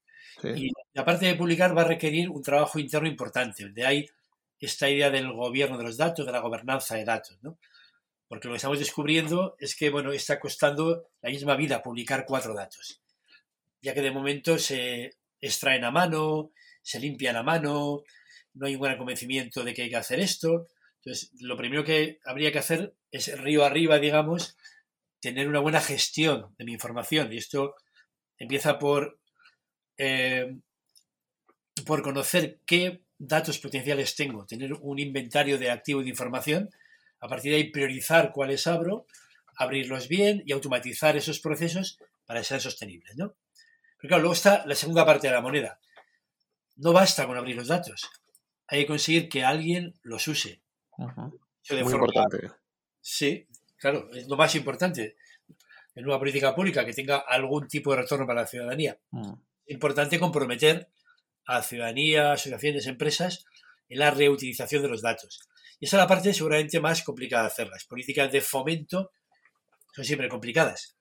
Y 0.43 0.71
la 0.93 1.05
parte 1.05 1.25
de 1.25 1.35
publicar 1.35 1.75
va 1.75 1.83
a 1.83 1.87
requerir 1.87 2.29
un 2.29 2.43
trabajo 2.43 2.79
interno 2.79 3.07
importante, 3.07 3.63
donde 3.63 3.85
hay 3.85 4.09
esta 4.59 4.89
idea 4.89 5.09
del 5.09 5.31
gobierno 5.31 5.77
de 5.77 5.85
los 5.85 5.95
datos, 5.95 6.25
de 6.25 6.31
la 6.33 6.41
gobernanza 6.41 6.95
de 6.95 7.05
datos, 7.05 7.37
¿no? 7.41 7.57
Porque 8.27 8.49
lo 8.49 8.53
que 8.53 8.57
estamos 8.57 8.77
descubriendo 8.77 9.55
es 9.57 9.73
que, 9.73 9.89
bueno, 9.89 10.11
está 10.11 10.37
costando 10.37 11.07
la 11.21 11.29
misma 11.29 11.55
vida 11.55 11.81
publicar 11.81 12.25
cuatro 12.25 12.53
datos, 12.53 12.99
ya 13.81 13.93
que 13.93 14.01
de 14.01 14.11
momento 14.11 14.59
se 14.59 15.15
extraen 15.39 15.85
a 15.85 15.91
mano, 15.91 16.51
se 16.81 16.99
limpian 16.99 17.37
a 17.37 17.43
mano, 17.43 18.03
no 18.53 18.67
hay 18.67 18.73
un 18.73 18.79
buen 18.79 18.97
convencimiento 18.97 19.63
de 19.63 19.73
que 19.73 19.83
hay 19.83 19.89
que 19.89 19.95
hacer 19.95 20.19
esto. 20.19 20.67
Entonces, 20.97 21.31
lo 21.39 21.55
primero 21.55 21.85
que 21.85 22.19
habría 22.25 22.51
que 22.51 22.59
hacer 22.59 22.93
es 23.11 23.39
río 23.39 23.63
arriba, 23.63 23.97
digamos, 23.97 24.57
tener 25.19 25.47
una 25.47 25.59
buena 25.59 25.81
gestión 25.81 26.53
de 26.57 26.65
mi 26.65 26.73
información. 26.73 27.31
Y 27.31 27.37
esto 27.37 27.75
empieza 28.37 28.79
por, 28.79 29.19
eh, 29.97 30.57
por 31.85 32.01
conocer 32.01 32.59
qué 32.65 33.03
datos 33.17 33.57
potenciales 33.59 34.15
tengo, 34.15 34.45
tener 34.45 34.73
un 34.73 34.99
inventario 34.99 35.57
de 35.57 35.71
activos 35.71 36.03
de 36.03 36.09
información, 36.09 36.69
a 37.19 37.27
partir 37.27 37.51
de 37.51 37.57
ahí 37.57 37.71
priorizar 37.71 38.31
cuáles 38.31 38.67
abro, 38.67 39.07
abrirlos 39.55 40.07
bien 40.07 40.43
y 40.45 40.51
automatizar 40.51 41.17
esos 41.17 41.39
procesos 41.39 41.97
para 42.25 42.43
ser 42.43 42.61
sostenibles. 42.61 43.17
¿no? 43.17 43.35
Pero 43.97 44.09
claro, 44.09 44.21
luego 44.21 44.33
está 44.33 44.65
la 44.67 44.75
segunda 44.75 45.05
parte 45.05 45.27
de 45.27 45.33
la 45.33 45.41
moneda. 45.41 45.79
No 46.75 46.93
basta 46.93 47.25
con 47.25 47.37
abrir 47.37 47.55
los 47.55 47.67
datos, 47.67 48.07
hay 48.67 48.81
que 48.81 48.87
conseguir 48.87 49.29
que 49.29 49.43
alguien 49.43 49.93
los 50.03 50.27
use. 50.27 50.61
Muy 50.97 51.93
importante. 51.93 52.51
Sí, 53.01 53.47
claro, 53.77 54.09
es 54.13 54.27
lo 54.27 54.35
más 54.35 54.53
importante 54.55 55.15
en 55.95 56.05
una 56.05 56.19
política 56.19 56.53
pública 56.53 56.85
que 56.85 56.93
tenga 56.93 57.17
algún 57.17 57.67
tipo 57.67 57.91
de 57.91 58.01
retorno 58.01 58.27
para 58.27 58.41
la 58.41 58.47
ciudadanía. 58.47 58.99
Mm. 59.11 59.33
Es 59.65 59.73
importante 59.73 60.19
comprometer 60.19 60.89
a 61.45 61.61
ciudadanía, 61.61 62.33
asociaciones, 62.33 62.85
empresas 62.87 63.45
en 63.89 63.99
la 63.99 64.11
reutilización 64.11 64.83
de 64.83 64.89
los 64.89 65.01
datos. 65.01 65.39
Y 65.79 65.85
esa 65.85 65.97
es 65.97 66.01
la 66.01 66.07
parte 66.07 66.33
seguramente 66.33 66.79
más 66.79 67.03
complicada 67.03 67.43
de 67.43 67.47
hacer. 67.47 67.67
Las 67.69 67.85
políticas 67.85 68.31
de 68.31 68.41
fomento 68.41 69.11
son 69.93 70.05
siempre 70.05 70.29
complicadas. 70.29 70.96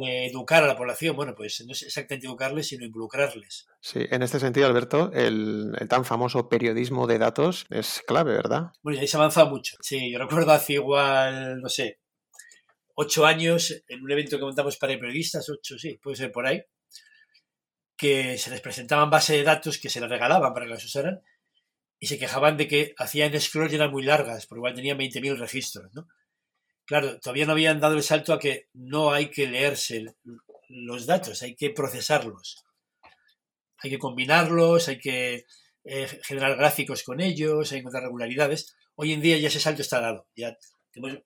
De 0.00 0.26
educar 0.26 0.62
a 0.64 0.66
la 0.66 0.76
población, 0.76 1.16
bueno, 1.16 1.34
pues 1.34 1.64
no 1.66 1.72
es 1.72 1.82
exactamente 1.82 2.26
educarles, 2.26 2.68
sino 2.68 2.84
involucrarles. 2.84 3.66
Sí, 3.80 4.00
en 4.10 4.22
este 4.22 4.40
sentido, 4.40 4.66
Alberto, 4.66 5.10
el, 5.12 5.72
tan 5.88 6.04
famoso 6.04 6.48
periodismo 6.48 7.06
de 7.06 7.18
datos 7.18 7.66
es 7.70 8.02
clave, 8.06 8.32
¿verdad? 8.32 8.72
Bueno, 8.82 8.98
y 8.98 9.02
ahí 9.02 9.08
se 9.08 9.16
avanza 9.16 9.44
mucho. 9.44 9.76
Sí, 9.80 10.10
yo 10.10 10.18
recuerdo 10.18 10.52
hace 10.52 10.74
igual, 10.74 11.60
no 11.60 11.68
sé, 11.68 12.00
ocho 12.94 13.24
años, 13.26 13.82
en 13.88 14.02
un 14.02 14.10
evento 14.10 14.36
que 14.36 14.44
montamos 14.44 14.76
para 14.76 14.98
periodistas, 14.98 15.48
ocho, 15.48 15.78
sí, 15.78 15.98
puede 16.02 16.16
ser 16.16 16.32
por 16.32 16.46
ahí, 16.46 16.62
que 17.96 18.38
se 18.38 18.50
les 18.50 18.60
presentaban 18.60 19.10
bases 19.10 19.36
de 19.36 19.42
datos 19.44 19.78
que 19.78 19.90
se 19.90 20.00
les 20.00 20.10
regalaban 20.10 20.52
para 20.52 20.66
que 20.66 20.72
las 20.72 20.84
usaran 20.84 21.20
y 21.98 22.06
se 22.06 22.18
quejaban 22.18 22.56
de 22.56 22.66
que 22.66 22.94
hacían 22.96 23.38
scrolls 23.38 23.72
y 23.72 23.76
eran 23.76 23.90
muy 23.90 24.02
largas, 24.02 24.46
porque 24.46 24.60
igual 24.60 24.74
tenían 24.74 24.98
20.000 24.98 25.38
registros, 25.38 25.92
¿no? 25.92 26.08
Claro, 26.90 27.20
todavía 27.20 27.46
no 27.46 27.52
habían 27.52 27.78
dado 27.78 27.94
el 27.94 28.02
salto 28.02 28.32
a 28.32 28.40
que 28.40 28.66
no 28.74 29.12
hay 29.12 29.30
que 29.30 29.46
leerse 29.46 30.06
los 30.68 31.06
datos, 31.06 31.40
hay 31.40 31.54
que 31.54 31.70
procesarlos. 31.70 32.64
Hay 33.78 33.90
que 33.90 33.98
combinarlos, 34.00 34.88
hay 34.88 34.98
que 34.98 35.44
eh, 35.84 36.20
generar 36.24 36.56
gráficos 36.56 37.04
con 37.04 37.20
ellos, 37.20 37.70
hay 37.70 37.76
que 37.76 37.80
encontrar 37.82 38.02
regularidades. 38.02 38.74
Hoy 38.96 39.12
en 39.12 39.20
día 39.20 39.38
ya 39.38 39.46
ese 39.46 39.60
salto 39.60 39.82
está 39.82 40.00
dado. 40.00 40.26
Ya 40.34 40.58
tenemos 40.90 41.22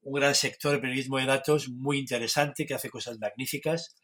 un 0.00 0.12
gran 0.14 0.34
sector 0.34 0.72
de 0.72 0.78
periodismo 0.78 1.18
de 1.18 1.26
datos 1.26 1.68
muy 1.68 1.98
interesante 1.98 2.64
que 2.64 2.72
hace 2.72 2.88
cosas 2.88 3.18
magníficas 3.18 3.94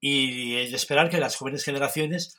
y 0.00 0.56
es 0.56 0.70
de 0.70 0.76
esperar 0.76 1.10
que 1.10 1.18
las 1.18 1.36
jóvenes 1.36 1.62
generaciones, 1.62 2.38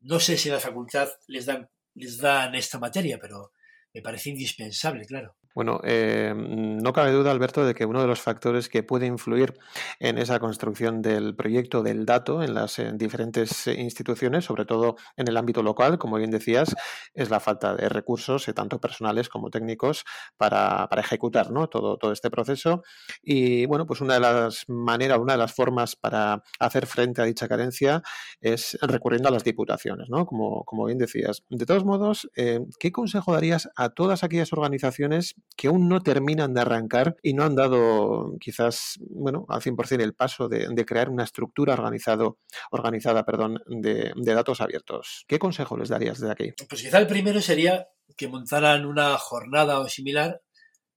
no 0.00 0.18
sé 0.18 0.36
si 0.36 0.48
la 0.48 0.58
facultad 0.58 1.10
les 1.28 1.46
dan, 1.46 1.70
les 1.94 2.18
dan 2.18 2.56
esta 2.56 2.80
materia, 2.80 3.20
pero 3.20 3.52
me 3.92 4.02
parece 4.02 4.30
indispensable, 4.30 5.06
claro. 5.06 5.36
Bueno, 5.54 5.80
eh, 5.84 6.34
no 6.36 6.92
cabe 6.92 7.12
duda, 7.12 7.30
Alberto, 7.30 7.64
de 7.64 7.74
que 7.74 7.86
uno 7.86 8.00
de 8.00 8.08
los 8.08 8.20
factores 8.20 8.68
que 8.68 8.82
puede 8.82 9.06
influir 9.06 9.54
en 10.00 10.18
esa 10.18 10.40
construcción 10.40 11.00
del 11.00 11.36
proyecto 11.36 11.84
del 11.84 12.04
dato 12.04 12.42
en 12.42 12.54
las 12.54 12.82
diferentes 12.94 13.68
eh, 13.68 13.80
instituciones, 13.80 14.46
sobre 14.46 14.64
todo 14.64 14.96
en 15.16 15.28
el 15.28 15.36
ámbito 15.36 15.62
local, 15.62 15.96
como 15.96 16.16
bien 16.16 16.32
decías, 16.32 16.74
es 17.14 17.30
la 17.30 17.38
falta 17.38 17.76
de 17.76 17.88
recursos, 17.88 18.48
eh, 18.48 18.52
tanto 18.52 18.80
personales 18.80 19.28
como 19.28 19.48
técnicos, 19.48 20.04
para, 20.36 20.88
ejecutar 20.98 21.48
todo, 21.70 21.98
todo 21.98 22.10
este 22.10 22.30
proceso. 22.30 22.82
Y 23.22 23.66
bueno, 23.66 23.86
pues 23.86 24.00
una 24.00 24.14
de 24.14 24.20
las 24.20 24.64
maneras, 24.68 25.18
una 25.18 25.34
de 25.34 25.38
las 25.38 25.54
formas 25.54 25.94
para 25.94 26.42
hacer 26.58 26.86
frente 26.86 27.22
a 27.22 27.26
dicha 27.26 27.46
carencia 27.46 28.02
es 28.40 28.76
recurriendo 28.82 29.28
a 29.28 29.32
las 29.32 29.44
diputaciones, 29.44 30.08
¿no? 30.08 30.26
Como, 30.26 30.64
como 30.64 30.86
bien 30.86 30.98
decías. 30.98 31.44
De 31.48 31.64
todos 31.64 31.84
modos, 31.84 32.28
¿qué 32.34 32.92
consejo 32.92 33.34
darías 33.34 33.68
a 33.76 33.90
todas 33.90 34.24
aquellas 34.24 34.52
organizaciones 34.52 35.36
que 35.56 35.68
aún 35.68 35.88
no 35.88 36.02
terminan 36.02 36.52
de 36.52 36.60
arrancar 36.60 37.16
y 37.22 37.32
no 37.34 37.44
han 37.44 37.54
dado 37.54 38.36
quizás, 38.40 38.98
bueno, 38.98 39.46
al 39.48 39.60
100% 39.60 40.02
el 40.02 40.14
paso 40.14 40.48
de, 40.48 40.84
crear 40.84 41.08
una 41.08 41.24
estructura 41.24 41.74
organizado, 41.74 42.38
organizada 42.70 43.24
perdón, 43.24 43.62
de, 43.66 44.12
datos 44.16 44.60
abiertos. 44.60 45.24
¿Qué 45.28 45.38
consejo 45.38 45.76
les 45.76 45.88
darías 45.88 46.18
desde 46.18 46.32
aquí? 46.32 46.52
Pues 46.68 46.82
quizá 46.82 46.98
el 46.98 47.06
primero 47.06 47.40
sería 47.40 47.86
que 48.16 48.28
montaran 48.28 48.84
una 48.84 49.16
jornada 49.18 49.78
o 49.80 49.88
similar 49.88 50.42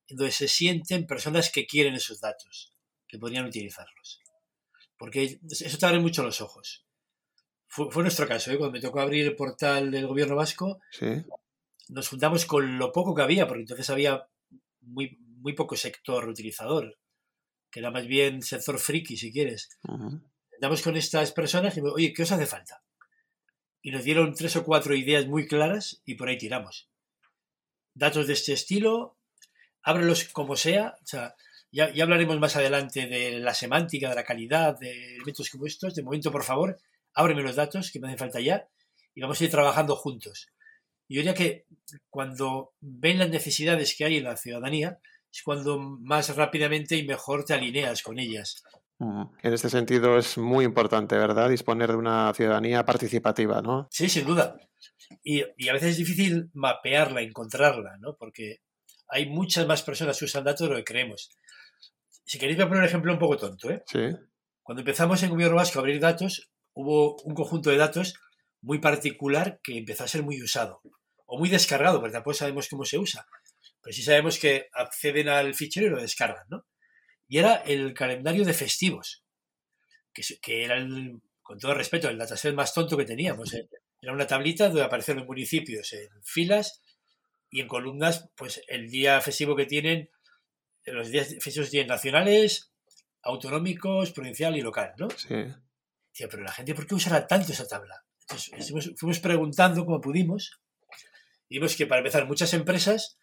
en 0.07 0.17
donde 0.17 0.31
se 0.31 0.47
sienten 0.47 1.05
personas 1.05 1.51
que 1.51 1.67
quieren 1.67 1.93
esos 1.93 2.19
datos, 2.19 2.73
que 3.07 3.19
podrían 3.19 3.45
utilizarlos. 3.45 4.21
Porque 4.97 5.39
eso 5.49 5.77
te 5.77 5.85
abre 5.85 5.99
mucho 5.99 6.23
los 6.23 6.41
ojos. 6.41 6.85
Fue, 7.67 8.01
nuestro 8.01 8.27
caso, 8.27 8.51
¿eh? 8.51 8.57
cuando 8.57 8.73
me 8.73 8.81
tocó 8.81 9.01
abrir 9.01 9.25
el 9.25 9.35
portal 9.35 9.91
del 9.91 10.07
gobierno 10.07 10.35
vasco, 10.35 10.79
nos 11.89 12.09
juntamos 12.09 12.45
con 12.45 12.79
lo 12.79 12.91
poco 12.91 13.13
que 13.13 13.21
había, 13.21 13.47
porque 13.47 13.61
entonces 13.61 13.89
había 13.89 14.27
muy, 14.87 15.17
muy 15.19 15.53
poco 15.53 15.75
sector 15.75 16.27
utilizador, 16.27 16.97
que 17.71 17.79
era 17.79 17.91
más 17.91 18.07
bien 18.07 18.41
sector 18.41 18.79
friki, 18.79 19.17
si 19.17 19.31
quieres. 19.31 19.69
Andamos 20.55 20.81
con 20.81 20.97
estas 20.97 21.31
personas 21.31 21.77
y, 21.77 21.81
oye, 21.81 22.13
¿qué 22.13 22.23
os 22.23 22.31
hace 22.31 22.45
falta? 22.45 22.83
Y 23.81 23.91
nos 23.91 24.03
dieron 24.03 24.33
tres 24.33 24.55
o 24.55 24.63
cuatro 24.63 24.95
ideas 24.95 25.27
muy 25.27 25.47
claras 25.47 26.01
y 26.05 26.15
por 26.15 26.29
ahí 26.29 26.37
tiramos. 26.37 26.89
Datos 27.93 28.27
de 28.27 28.33
este 28.33 28.53
estilo, 28.53 29.17
ábrelos 29.81 30.25
como 30.25 30.55
sea, 30.55 30.95
o 31.01 31.05
sea, 31.05 31.35
ya, 31.71 31.93
ya, 31.93 32.03
hablaremos 32.03 32.39
más 32.39 32.55
adelante 32.55 33.07
de 33.07 33.39
la 33.39 33.53
semántica, 33.53 34.09
de 34.09 34.15
la 34.15 34.23
calidad, 34.23 34.79
de 34.79 35.15
elementos 35.15 35.49
como 35.49 35.65
estos. 35.65 35.95
De 35.95 36.03
momento, 36.03 36.31
por 36.31 36.43
favor, 36.43 36.79
ábreme 37.13 37.43
los 37.43 37.55
datos 37.55 37.91
que 37.91 37.99
me 37.99 38.07
hacen 38.07 38.19
falta 38.19 38.39
ya 38.39 38.67
y 39.13 39.21
vamos 39.21 39.39
a 39.39 39.43
ir 39.43 39.51
trabajando 39.51 39.95
juntos. 39.95 40.47
Yo 41.09 41.19
diría 41.19 41.33
que 41.33 41.65
cuando 42.09 42.73
ven 42.81 43.19
las 43.19 43.29
necesidades 43.29 43.95
que 43.97 44.05
hay 44.05 44.17
en 44.17 44.25
la 44.25 44.35
ciudadanía, 44.35 44.99
es 45.31 45.41
cuando 45.43 45.79
más 45.79 46.35
rápidamente 46.35 46.95
y 46.97 47.05
mejor 47.05 47.45
te 47.45 47.53
alineas 47.53 48.01
con 48.01 48.19
ellas. 48.19 48.63
En 48.99 49.53
este 49.53 49.69
sentido 49.69 50.17
es 50.17 50.37
muy 50.37 50.65
importante, 50.65 51.15
¿verdad? 51.15 51.49
Disponer 51.49 51.91
de 51.91 51.97
una 51.97 52.33
ciudadanía 52.33 52.83
participativa, 52.83 53.61
¿no? 53.61 53.87
Sí, 53.91 54.09
sin 54.09 54.25
duda. 54.25 54.57
Y, 55.23 55.41
a 55.41 55.73
veces 55.73 55.91
es 55.91 55.97
difícil 55.97 56.49
mapearla, 56.53 57.21
encontrarla, 57.21 57.97
¿no? 57.99 58.15
Porque 58.17 58.61
hay 59.07 59.29
muchas 59.29 59.67
más 59.67 59.83
personas 59.83 60.17
que 60.17 60.25
usan 60.25 60.43
datos 60.43 60.67
de 60.67 60.73
lo 60.73 60.79
que 60.79 60.83
creemos. 60.83 61.29
Si 62.25 62.39
queréis, 62.39 62.57
voy 62.57 62.65
a 62.65 62.67
poner 62.67 62.83
un 62.83 62.89
ejemplo 62.89 63.13
un 63.13 63.19
poco 63.19 63.37
tonto, 63.37 63.69
¿eh? 63.69 63.83
Sí. 63.85 64.09
Cuando 64.63 64.81
empezamos 64.81 65.21
en 65.23 65.29
Gobierno 65.29 65.55
Vasco 65.55 65.79
a 65.79 65.81
abrir 65.81 65.99
datos, 65.99 66.49
hubo 66.73 67.15
un 67.23 67.35
conjunto 67.35 67.69
de 67.69 67.77
datos 67.77 68.15
muy 68.61 68.79
particular 68.79 69.59
que 69.63 69.77
empezó 69.77 70.03
a 70.03 70.07
ser 70.07 70.23
muy 70.23 70.41
usado 70.41 70.81
o 71.27 71.37
muy 71.37 71.49
descargado, 71.49 71.99
porque 71.99 72.13
tampoco 72.13 72.33
sabemos 72.33 72.67
cómo 72.67 72.85
se 72.85 72.97
usa, 72.97 73.27
pero 73.81 73.93
sí 73.93 74.01
sabemos 74.01 74.39
que 74.39 74.67
acceden 74.73 75.29
al 75.29 75.53
fichero 75.53 75.87
y 75.87 75.89
lo 75.91 76.01
descargan, 76.01 76.45
¿no? 76.49 76.65
Y 77.27 77.37
era 77.37 77.55
el 77.55 77.93
calendario 77.93 78.45
de 78.45 78.53
festivos, 78.53 79.23
que, 80.13 80.23
que 80.41 80.63
era, 80.63 80.77
el, 80.77 81.21
con 81.43 81.59
todo 81.59 81.73
respeto, 81.73 82.09
el 82.09 82.17
dataset 82.17 82.55
más 82.55 82.73
tonto 82.73 82.95
que 82.97 83.05
teníamos. 83.05 83.53
¿eh? 83.53 83.67
Era 84.01 84.13
una 84.13 84.25
tablita 84.25 84.67
donde 84.67 84.83
aparecen 84.83 85.17
los 85.17 85.27
municipios 85.27 85.91
en 85.93 86.09
filas 86.23 86.81
y 87.49 87.59
en 87.59 87.67
columnas, 87.67 88.29
pues 88.35 88.61
el 88.67 88.89
día 88.89 89.19
festivo 89.19 89.55
que 89.55 89.65
tienen, 89.65 90.09
los 90.85 91.09
días 91.09 91.35
festivos 91.41 91.69
tienen 91.69 91.89
nacionales, 91.89 92.71
autonómicos, 93.21 94.11
provincial 94.11 94.55
y 94.55 94.61
local, 94.61 94.93
¿no? 94.97 95.09
Sí. 95.09 95.35
Pero 96.13 96.43
la 96.43 96.51
gente, 96.51 96.73
¿por 96.73 96.87
qué 96.87 96.95
usará 96.95 97.27
tanto 97.27 97.51
esa 97.51 97.67
tabla? 97.67 98.03
Entonces, 98.21 98.73
fuimos 98.97 99.19
preguntando 99.19 99.85
como 99.85 100.01
pudimos 100.01 100.59
vimos 101.49 101.75
que 101.75 101.87
para 101.87 101.99
empezar 101.99 102.27
muchas 102.27 102.53
empresas 102.53 103.17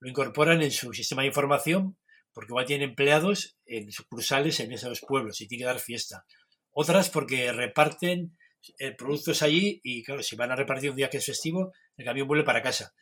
lo 0.00 0.08
incorporan 0.08 0.62
en 0.62 0.70
su 0.70 0.92
sistema 0.92 1.22
de 1.22 1.28
información 1.28 1.96
porque 2.32 2.52
igual 2.52 2.66
tienen 2.66 2.90
empleados 2.90 3.56
en 3.66 3.90
sucursales 3.90 4.60
en 4.60 4.72
esos 4.72 5.00
pueblos 5.00 5.40
y 5.40 5.48
tiene 5.48 5.62
que 5.62 5.66
dar 5.66 5.80
fiesta. 5.80 6.24
Otras 6.70 7.10
porque 7.10 7.52
reparten 7.52 8.36
eh, 8.78 8.92
productos 8.92 9.42
allí 9.42 9.80
y 9.82 10.04
claro, 10.04 10.22
si 10.22 10.36
van 10.36 10.52
a 10.52 10.56
repartir 10.56 10.90
un 10.90 10.96
día 10.96 11.10
que 11.10 11.16
es 11.16 11.26
festivo, 11.26 11.72
el 11.96 12.04
camión 12.04 12.28
vuelve 12.28 12.44
para 12.44 12.62
casa. 12.62 12.94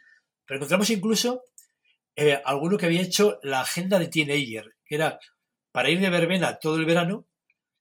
Pero 0.47 0.59
encontramos 0.59 0.89
incluso 0.91 1.43
eh, 2.15 2.41
alguno 2.45 2.79
que 2.79 2.87
había 2.87 3.03
hecho 3.03 3.39
la 3.43 3.61
agenda 3.61 3.99
de 3.99 4.09
teenager, 4.09 4.75
que 4.85 4.95
era 4.95 5.19
para 5.71 5.91
ir 5.91 6.01
de 6.01 6.09
verbena 6.09 6.59
todo 6.59 6.77
el 6.77 6.87
verano, 6.87 7.29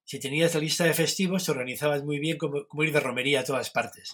si 0.03 0.19
tenías 0.19 0.53
la 0.53 0.59
lista 0.59 0.83
de 0.83 0.93
festivos, 0.93 1.45
te 1.45 1.51
organizabas 1.51 2.03
muy 2.03 2.19
bien 2.19 2.37
como, 2.37 2.83
ir 2.83 2.91
de 2.91 2.99
romería 2.99 3.39
a 3.39 3.43
todas 3.43 3.69
partes. 3.69 4.11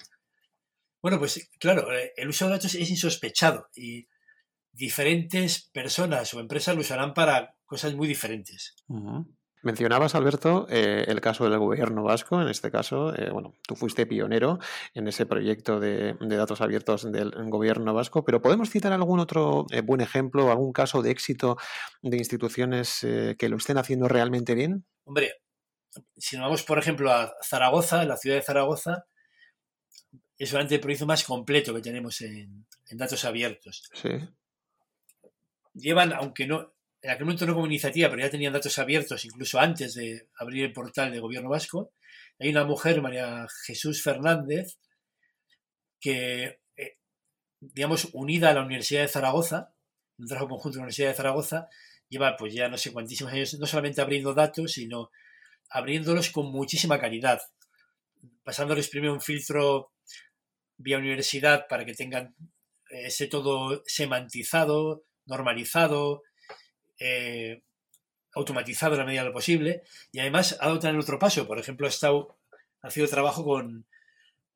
Bueno, 1.01 1.19
pues 1.19 1.49
claro, 1.59 1.91
eh, 1.93 2.13
el 2.15 2.29
uso 2.29 2.45
de 2.45 2.51
datos 2.51 2.75
es 2.75 2.89
insospechado 2.89 3.69
y 3.75 4.07
diferentes 4.71 5.69
personas 5.73 6.33
o 6.33 6.39
empresas 6.39 6.75
lo 6.75 6.81
usarán 6.81 7.13
para 7.13 7.55
cosas 7.65 7.95
muy 7.95 8.07
diferentes. 8.07 8.75
Mencionabas, 9.63 10.15
Alberto, 10.15 10.65
eh, 10.69 11.05
el 11.07 11.21
caso 11.21 11.47
del 11.47 11.59
gobierno 11.59 12.03
vasco. 12.03 12.41
En 12.41 12.47
este 12.47 12.71
caso, 12.71 13.13
eh, 13.15 13.29
bueno, 13.31 13.55
tú 13.67 13.75
fuiste 13.75 14.07
pionero 14.07 14.57
en 14.95 15.07
ese 15.07 15.27
proyecto 15.27 15.79
de, 15.79 16.15
datos 16.19 16.61
abiertos 16.61 17.11
del 17.11 17.31
gobierno 17.49 17.93
vasco, 17.93 18.25
pero 18.25 18.41
¿podemos 18.41 18.71
citar 18.71 18.91
algún 18.91 19.19
otro 19.19 19.67
eh, 19.69 19.81
buen 19.81 20.01
ejemplo, 20.01 20.49
algún 20.49 20.73
caso 20.73 21.03
de 21.03 21.11
éxito 21.11 21.57
de 22.01 22.17
instituciones 22.17 23.05
que 23.37 23.49
lo 23.49 23.57
estén 23.57 23.77
haciendo 23.77 24.07
realmente 24.07 24.55
bien? 24.55 24.85
Hombre, 25.05 25.33
si 26.17 26.37
nos 26.37 26.45
vamos, 26.45 26.63
por 26.63 26.79
ejemplo, 26.79 27.11
a 27.11 27.31
Zaragoza, 27.43 28.03
la 28.05 28.17
ciudad 28.17 28.37
de 28.37 28.43
Zaragoza, 28.43 29.05
es 30.43 30.49
solamente 30.49 30.75
el 30.75 30.81
proyecto 30.81 31.05
más 31.05 31.23
completo 31.23 31.73
que 31.73 31.81
tenemos 31.81 32.19
en, 32.21 32.65
en 32.89 32.97
datos 32.97 33.23
abiertos. 33.25 33.83
Sí. 33.93 34.09
Llevan, 35.75 36.13
aunque 36.13 36.47
no, 36.47 36.73
en 36.99 37.11
aquel 37.11 37.25
momento 37.25 37.45
no 37.45 37.53
como 37.53 37.67
iniciativa, 37.67 38.09
pero 38.09 38.23
ya 38.23 38.29
tenían 38.31 38.51
datos 38.51 38.79
abiertos 38.79 39.23
incluso 39.23 39.59
antes 39.59 39.93
de 39.93 40.29
abrir 40.35 40.65
el 40.65 40.73
portal 40.73 41.11
de 41.11 41.19
gobierno 41.19 41.49
vasco. 41.49 41.91
Hay 42.39 42.49
una 42.49 42.65
mujer, 42.65 43.03
María 43.03 43.45
Jesús 43.67 44.01
Fernández, 44.01 44.79
que, 45.99 46.59
eh, 46.75 46.97
digamos, 47.59 48.09
unida 48.13 48.49
a 48.49 48.55
la 48.55 48.63
Universidad 48.63 49.01
de 49.01 49.09
Zaragoza, 49.09 49.75
un 50.17 50.27
trabajo 50.27 50.49
conjunto 50.49 50.75
de 50.75 50.79
la 50.79 50.83
Universidad 50.85 51.09
de 51.09 51.15
Zaragoza, 51.15 51.69
lleva 52.09 52.35
pues 52.35 52.51
ya 52.51 52.67
no 52.67 52.77
sé 52.77 52.91
cuantísimos 52.91 53.31
años, 53.31 53.53
no 53.59 53.67
solamente 53.67 54.01
abriendo 54.01 54.33
datos, 54.33 54.71
sino 54.73 55.11
abriéndolos 55.69 56.31
con 56.31 56.51
muchísima 56.51 56.99
calidad, 56.99 57.39
pasándoles 58.43 58.89
primero 58.89 59.13
un 59.13 59.21
filtro 59.21 59.91
vía 60.81 60.97
universidad 60.97 61.67
para 61.67 61.85
que 61.85 61.93
tengan 61.93 62.35
ese 62.89 63.27
todo 63.27 63.83
semantizado, 63.85 65.05
normalizado, 65.25 66.23
eh, 66.99 67.61
automatizado 68.33 68.93
en 68.93 68.99
la 68.99 69.05
medida 69.05 69.21
de 69.21 69.27
lo 69.27 69.33
posible 69.33 69.81
y 70.11 70.19
además 70.19 70.57
ha 70.59 70.65
dado 70.67 70.79
también 70.79 71.01
otro 71.01 71.19
paso. 71.19 71.47
Por 71.47 71.59
ejemplo, 71.59 71.87
ha, 71.87 71.89
estado, 71.89 72.37
sido 72.89 73.07
trabajo 73.07 73.43
con, 73.43 73.85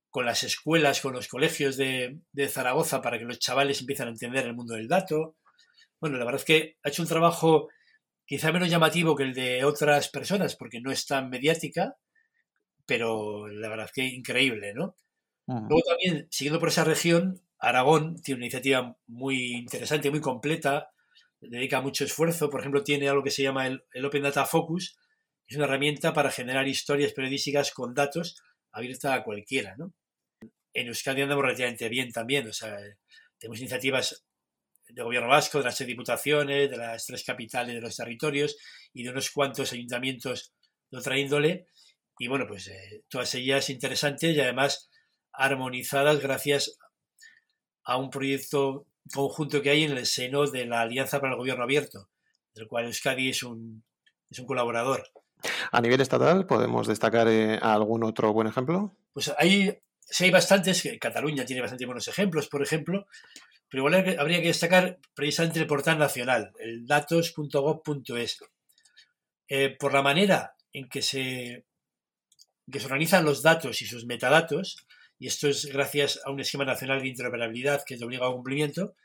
con 0.10 0.26
las 0.26 0.44
escuelas, 0.44 1.02
con 1.02 1.14
los 1.14 1.28
colegios 1.28 1.76
de, 1.78 2.20
Zaragoza 2.48 3.02
para 3.02 3.18
que 3.20 3.26
los 3.26 3.40
chavales 3.40 3.82
empiecen 3.82 4.08
a 4.08 4.12
entender 4.12 4.46
el 4.46 4.56
mundo 4.56 4.76
del 4.76 4.88
dato. 4.88 5.36
Bueno, 6.00 6.18
la 6.18 6.26
verdad 6.26 6.42
es 6.42 6.46
que 6.46 6.78
ha 6.84 6.90
hecho 6.90 7.02
un 7.02 7.10
trabajo 7.10 7.70
quizá 8.26 8.52
menos 8.52 8.70
llamativo 8.70 9.16
que 9.16 9.24
el 9.24 9.34
de 9.34 9.64
otras 9.66 10.10
personas 10.10 10.56
porque 10.56 10.82
no 10.82 10.92
es 10.92 11.06
tan 11.06 11.30
mediática, 11.30 11.96
pero 12.86 13.48
la 13.48 13.70
verdad 13.70 13.88
es 13.88 13.92
que 13.92 14.04
increíble, 14.04 14.74
¿no? 14.74 14.96
Luego 15.48 15.82
también, 15.88 16.28
siguiendo 16.32 16.60
por 16.60 16.70
esa 16.70 16.84
región, 16.84 17.42
Aragón 17.60 18.22
tiene 18.22 18.38
una 18.38 18.46
iniciativa 18.46 18.98
muy 19.08 19.54
interesante, 19.54 20.10
muy 20.10 20.22
completa, 20.22 20.90
dedica 21.40 21.82
mucho 21.82 22.04
esfuerzo. 22.04 22.50
Por 22.50 22.62
ejemplo, 22.62 22.84
tiene 22.84 23.10
algo 23.10 23.24
que 23.24 23.32
se 23.32 23.44
llama 23.44 23.68
el, 23.68 24.06
Open 24.06 24.24
Data 24.24 24.46
Focus, 24.46 24.98
es 25.48 25.56
una 25.56 25.66
herramienta 25.66 26.14
para 26.14 26.32
generar 26.32 26.68
historias 26.68 27.14
periodísticas 27.14 27.72
con 27.72 27.94
datos 27.94 28.42
abierta 28.72 29.14
a 29.14 29.24
cualquiera. 29.24 29.76
¿no? 29.78 29.94
En 30.74 30.88
Euskadi 30.88 31.22
andamos 31.22 31.44
relativamente 31.44 31.88
bien 31.90 32.12
también, 32.12 32.48
o 32.48 32.54
sea, 32.54 32.78
tenemos 33.38 33.60
iniciativas 33.60 34.26
de 34.88 35.04
gobierno 35.04 35.30
vasco, 35.30 35.60
de 35.60 35.66
las 35.66 35.78
tres 35.78 35.88
diputaciones, 35.88 36.70
de 36.70 36.78
las 36.78 37.06
tres 37.06 37.24
capitales 37.24 37.76
de 37.76 37.82
los 37.82 37.96
territorios 37.96 38.58
y 38.94 39.04
de 39.04 39.10
unos 39.10 39.32
cuantos 39.32 39.72
ayuntamientos 39.74 40.54
de 40.92 40.98
otra 40.98 41.18
índole. 41.18 41.68
Y 42.18 42.28
bueno, 42.28 42.46
pues 42.48 42.68
eh, 42.68 43.04
todas 43.08 43.34
ellas 43.36 43.70
interesantes 43.70 44.36
y 44.36 44.40
además 44.40 44.90
armonizadas 45.38 46.20
gracias 46.20 46.78
a 47.84 47.98
un 47.98 48.10
proyecto 48.10 48.86
conjunto 49.14 49.62
que 49.62 49.70
hay 49.70 49.84
en 49.84 49.98
el 49.98 50.06
seno 50.06 50.48
de 50.48 50.66
la 50.66 50.82
Alianza 50.82 51.20
para 51.20 51.34
el 51.34 51.38
Gobierno 51.38 51.64
Abierto, 51.64 52.10
del 52.54 52.68
cual 52.68 52.86
Euskadi 52.86 53.30
es 53.30 53.44
un, 53.44 53.84
es 54.30 54.40
un 54.40 54.46
colaborador. 54.46 55.08
A 55.72 55.82
nivel 55.82 56.02
estatal, 56.02 56.48
¿podemos 56.48 56.88
destacar 56.88 57.28
eh, 57.28 57.60
algún 57.62 58.04
otro 58.04 58.34
buen 58.34 58.48
ejemplo? 58.48 58.96
Pues 59.14 59.32
hay, 59.38 59.78
sí 60.00 60.26
hay 60.26 60.32
bastantes, 60.32 60.88
Cataluña 61.00 61.46
tiene 61.46 61.62
bastante 61.62 61.86
buenos 61.86 62.08
ejemplos, 62.08 62.48
por 62.48 62.64
ejemplo, 62.64 63.08
pero 63.70 63.88
igual 63.88 64.18
habría 64.20 64.42
que 64.42 64.48
destacar 64.48 65.00
precisamente 65.14 65.60
el 65.60 65.68
portal 65.68 66.00
nacional, 66.00 66.52
el 66.60 66.86
datos.gov.es. 66.86 68.40
Eh, 69.48 69.76
por 69.78 69.94
la 69.94 70.02
manera 70.02 70.56
en 70.74 70.90
que 70.90 71.02
se, 71.02 71.66
que 72.72 72.80
se 72.80 72.86
organizan 72.86 73.26
los 73.26 73.44
datos 73.44 73.82
y 73.82 73.86
sus 73.86 74.06
metadatos, 74.06 74.86
y 75.18 75.28
esto 75.28 75.48
es 75.48 75.66
gracias 75.66 76.20
a 76.26 76.32
un 76.32 76.40
esquema 76.40 76.66
nacional 76.66 77.02
de 77.02 77.08
interoperabilidad 77.08 77.84
que 77.86 77.94
es 77.94 78.00
de 78.00 78.06
obligado 78.06 78.34
cumplimiento, 78.34 78.96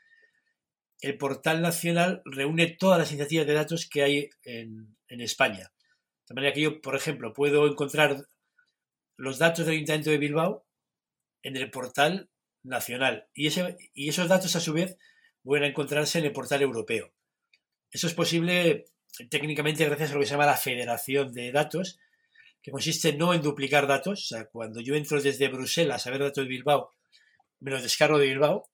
el 1.01 1.17
portal 1.17 1.61
nacional 1.61 2.21
reúne 2.25 2.67
todas 2.67 2.99
las 2.99 3.11
iniciativas 3.11 3.47
de 3.47 3.53
datos 3.53 3.89
que 3.89 4.03
hay 4.03 4.29
en, 4.43 4.95
España. 5.07 5.73
De 6.27 6.35
manera 6.35 6.53
que 6.53 6.61
yo, 6.61 6.79
por 6.79 6.95
ejemplo, 6.95 7.33
puedo 7.33 7.67
encontrar 7.67 8.25
los 9.17 9.37
datos 9.39 9.65
del 9.65 9.75
Ayuntamiento 9.75 10.09
de 10.09 10.17
Bilbao 10.17 10.65
en 11.43 11.57
el 11.57 11.69
portal 11.69 12.29
nacional 12.63 13.27
y, 13.33 13.49
y 13.93 14.09
esos 14.09 14.29
datos 14.29 14.55
a 14.55 14.61
su 14.61 14.73
vez 14.73 14.97
van 15.43 15.63
a 15.63 15.67
encontrarse 15.67 16.19
en 16.19 16.25
el 16.25 16.31
portal 16.31 16.61
europeo. 16.61 17.13
Eso 17.91 18.07
es 18.07 18.13
posible 18.13 18.85
técnicamente 19.29 19.85
gracias 19.85 20.11
a 20.11 20.13
lo 20.13 20.21
que 20.21 20.25
se 20.25 20.31
llama 20.31 20.45
la 20.45 20.55
federación 20.55 21.33
de 21.33 21.51
datos, 21.51 21.99
que 22.61 22.71
consiste 22.71 23.13
no 23.13 23.33
en 23.33 23.41
duplicar 23.41 23.87
datos, 23.87 24.23
o 24.23 24.25
sea, 24.35 24.45
cuando 24.45 24.81
yo 24.81 24.95
entro 24.95 25.21
desde 25.21 25.47
Bruselas 25.47 26.05
a 26.05 26.11
ver 26.11 26.21
datos 26.21 26.43
de 26.43 26.49
Bilbao, 26.49 26.91
me 27.59 27.71
los 27.71 27.81
descargo 27.81 28.19
de 28.19 28.27
Bilbao, 28.27 28.69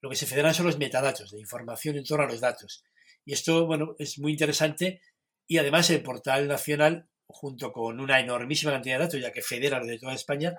lo 0.00 0.10
que 0.10 0.16
se 0.16 0.26
federan 0.26 0.54
son 0.54 0.66
los 0.66 0.78
metadatos, 0.78 1.30
de 1.30 1.40
información 1.40 1.96
en 1.96 2.04
torno 2.04 2.24
a 2.24 2.28
los 2.28 2.40
datos. 2.40 2.84
Y 3.24 3.32
esto, 3.32 3.66
bueno, 3.66 3.96
es 3.98 4.18
muy 4.18 4.32
interesante 4.32 5.00
y 5.46 5.58
además 5.58 5.90
el 5.90 6.02
portal 6.02 6.48
nacional, 6.48 7.08
junto 7.26 7.72
con 7.72 8.00
una 8.00 8.20
enormísima 8.20 8.72
cantidad 8.72 8.96
de 8.98 9.04
datos, 9.04 9.20
ya 9.20 9.32
que 9.32 9.42
federa 9.42 9.78
lo 9.78 9.86
de 9.86 9.98
toda 9.98 10.14
España, 10.14 10.54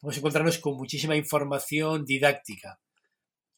podemos 0.00 0.18
encontrarnos 0.18 0.58
con 0.58 0.76
muchísima 0.76 1.16
información 1.16 2.04
didáctica, 2.04 2.80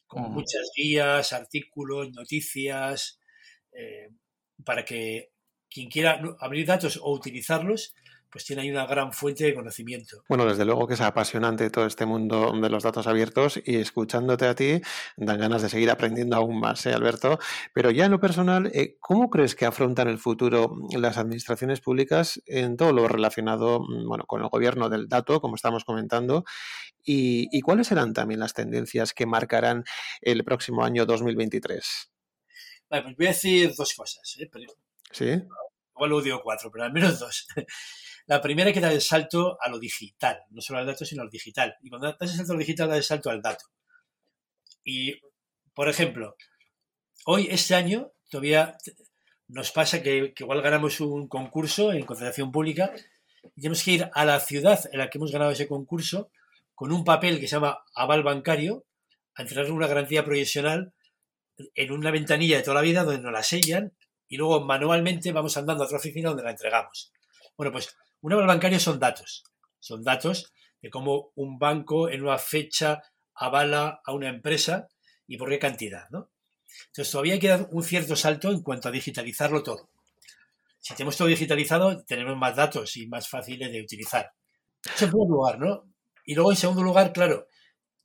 con 0.07 0.33
muchas 0.33 0.71
guías, 0.75 1.33
artículos, 1.33 2.11
noticias, 2.13 3.21
eh, 3.73 4.09
para 4.65 4.85
que 4.85 5.31
quien 5.71 5.91
quiera 5.91 6.21
abrir 6.41 6.67
datos 6.67 6.99
o 7.03 7.13
utilizarlos 7.13 7.95
pues 8.31 8.45
tiene 8.45 8.63
ahí 8.63 8.71
una 8.71 8.87
gran 8.87 9.13
fuente 9.13 9.45
de 9.45 9.55
conocimiento. 9.55 10.23
Bueno, 10.29 10.45
desde 10.45 10.65
luego 10.65 10.87
que 10.87 10.95
es 10.95 11.01
apasionante 11.01 11.71
todo 11.71 11.87
este 11.87 12.07
mundo 12.07 12.53
de 12.61 12.69
los 12.69 12.83
datos 12.83 13.07
abiertos 13.07 13.61
y 13.65 13.77
escuchándote 13.77 14.47
a 14.47 14.55
ti 14.55 14.81
dan 15.17 15.39
ganas 15.39 15.63
de 15.63 15.69
seguir 15.69 15.91
aprendiendo 15.91 16.37
aún 16.37 16.61
más, 16.61 16.85
¿eh, 16.87 16.93
Alberto? 16.93 17.39
Pero 17.73 17.91
ya 17.91 18.05
en 18.05 18.11
lo 18.11 18.21
personal, 18.21 18.71
eh, 18.75 18.97
¿cómo 19.01 19.31
crees 19.31 19.55
que 19.55 19.67
afrontan 19.67 20.09
el 20.09 20.19
futuro 20.19 20.77
las 20.97 21.17
administraciones 21.17 21.81
públicas 21.81 22.43
en 22.47 22.77
todo 22.77 22.93
lo 22.93 23.09
relacionado 23.09 23.81
mm, 23.81 24.07
bueno, 24.07 24.25
con 24.27 24.43
el 24.43 24.49
gobierno 24.49 24.89
del 24.89 25.09
dato, 25.09 25.41
como 25.41 25.57
estamos 25.57 25.85
comentando? 25.85 26.45
¿Y, 27.11 27.61
cuáles 27.63 27.87
serán 27.87 28.13
también 28.13 28.41
las 28.41 28.53
tendencias 28.53 29.15
que 29.15 29.25
marcarán 29.25 29.85
el 30.21 30.45
próximo 30.45 30.85
año 30.85 31.07
2023? 31.07 32.11
Vale, 32.91 33.03
pues 33.03 33.17
voy 33.17 33.27
a 33.27 33.31
decir 33.31 33.73
dos 33.75 33.95
cosas. 33.95 34.37
¿eh? 34.39 34.51
sí. 35.13 35.43
Igual 35.95 36.11
lo 36.11 36.21
digo 36.21 36.41
cuatro, 36.43 36.71
pero 36.71 36.85
al 36.85 36.93
menos 36.93 37.19
dos. 37.19 37.47
La 38.29 38.43
primera 38.43 38.69
es 38.69 38.75
que 38.75 38.81
dar 38.81 38.93
el 38.93 39.01
salto 39.01 39.57
a 39.59 39.71
lo 39.71 39.79
digital, 39.79 40.43
no 40.51 40.61
solo 40.61 40.81
al 40.81 40.87
dato, 40.87 41.07
sino 41.07 41.23
al 41.23 41.31
digital. 41.31 41.75
Y 41.83 41.89
cuando 41.89 42.09
das 42.09 42.31
el 42.31 42.37
salto 42.37 42.53
al 42.53 42.59
digital, 42.59 42.89
das 42.89 42.99
el 42.99 43.05
salto 43.05 43.31
al 43.31 43.41
dato. 43.41 43.65
Y, 44.85 45.19
por 45.73 45.89
ejemplo, 45.89 46.37
hoy, 47.25 47.49
este 47.51 47.75
año, 47.75 48.13
todavía 48.29 48.77
nos 49.47 49.73
pasa 49.73 50.03
que, 50.03 50.35
igual 50.39 50.61
ganamos 50.61 51.01
un 51.01 51.27
concurso 51.27 51.91
en 51.91 52.05
contratación 52.05 52.53
pública 52.53 52.93
y 53.57 53.63
tenemos 53.63 53.83
que 53.83 53.93
ir 53.93 54.11
a 54.13 54.25
la 54.27 54.39
ciudad 54.41 54.79
en 54.93 54.99
la 54.99 55.09
que 55.09 55.17
hemos 55.17 55.33
ganado 55.33 55.53
ese 55.53 55.67
concurso 55.67 56.31
con 56.75 56.93
un 56.93 57.05
papel 57.05 57.41
que 57.41 57.49
se 57.49 57.57
llama 57.57 57.83
aval 57.95 58.23
bancario 58.23 58.85
a 59.37 59.43
entregar 59.43 59.73
una 59.73 59.87
garantía 59.87 60.23
provisional 60.23 60.93
en 61.75 61.93
una 61.93 62.11
ventanilla 62.11 62.59
de 62.59 62.63
toda 62.63 62.75
la 62.75 62.83
vida 62.83 63.05
donde 63.05 63.23
nos 63.23 63.33
la 63.33 63.43
sellan 63.43 63.95
y 64.29 64.37
luego 64.37 64.67
manualmente 64.67 65.33
vamos 65.33 65.57
andando 65.57 65.83
a 65.83 65.87
otra 65.87 65.97
oficina 65.97 66.29
donde 66.29 66.45
la 66.45 66.51
entregamos. 66.51 67.11
Bueno, 67.57 67.73
pues 67.73 67.97
un 68.21 68.33
aval 68.33 68.47
bancario 68.47 68.81
son 68.81 68.99
datos. 68.99 69.45
Son 69.81 70.03
datos 70.03 70.53
de 70.81 70.91
cómo 70.91 71.33
un 71.35 71.59
banco 71.59 72.09
en 72.09 72.23
una 72.23 72.39
fecha 72.39 73.03
avala 73.35 74.01
a 74.05 74.13
una 74.13 74.29
empresa 74.29 74.89
y 75.27 75.37
por 75.37 75.49
qué 75.49 75.59
cantidad, 75.59 76.09
¿no? 76.11 76.31
Entonces 76.87 77.11
todavía 77.11 77.35
hay 77.35 77.41
que 77.41 77.49
dar 77.49 77.69
un 77.71 77.83
cierto 77.83 78.17
salto 78.17 78.51
en 78.51 78.63
cuanto 78.63 78.89
a 78.89 78.93
digitalizarlo 78.93 79.63
todo. 79.63 79.91
Si 80.79 80.95
tenemos 80.95 81.17
todo 81.17 81.29
digitalizado, 81.29 82.05
tenemos 82.05 82.37
más 82.37 82.57
datos 82.57 82.97
y 82.97 83.07
más 83.07 83.29
fáciles 83.29 83.71
de 83.73 83.83
utilizar. 83.83 84.33
Eso 84.85 85.07
en 85.07 85.11
primer 85.11 85.29
lugar, 85.29 85.59
¿no? 85.59 85.85
Y 86.25 86.35
luego, 86.35 86.51
en 86.51 86.57
segundo 86.57 86.83
lugar, 86.83 87.13
claro, 87.13 87.49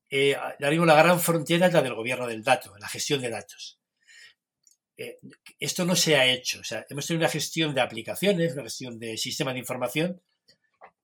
eh, 0.09 0.35
la 0.59 0.69
gran 0.69 1.19
frontera 1.19 1.67
es 1.67 1.73
la 1.73 1.81
del 1.81 1.93
gobierno 1.93 2.27
del 2.27 2.43
dato, 2.43 2.75
la 2.77 2.87
gestión 2.87 3.21
de 3.21 3.29
datos. 3.29 3.79
Eh, 4.97 5.19
esto 5.59 5.85
no 5.85 5.95
se 5.95 6.15
ha 6.15 6.25
hecho. 6.25 6.59
O 6.59 6.63
sea, 6.63 6.85
hemos 6.89 7.07
tenido 7.07 7.23
una 7.23 7.31
gestión 7.31 7.73
de 7.73 7.81
aplicaciones, 7.81 8.53
una 8.53 8.63
gestión 8.63 8.99
de 8.99 9.17
sistemas 9.17 9.53
de 9.53 9.59
información, 9.59 10.21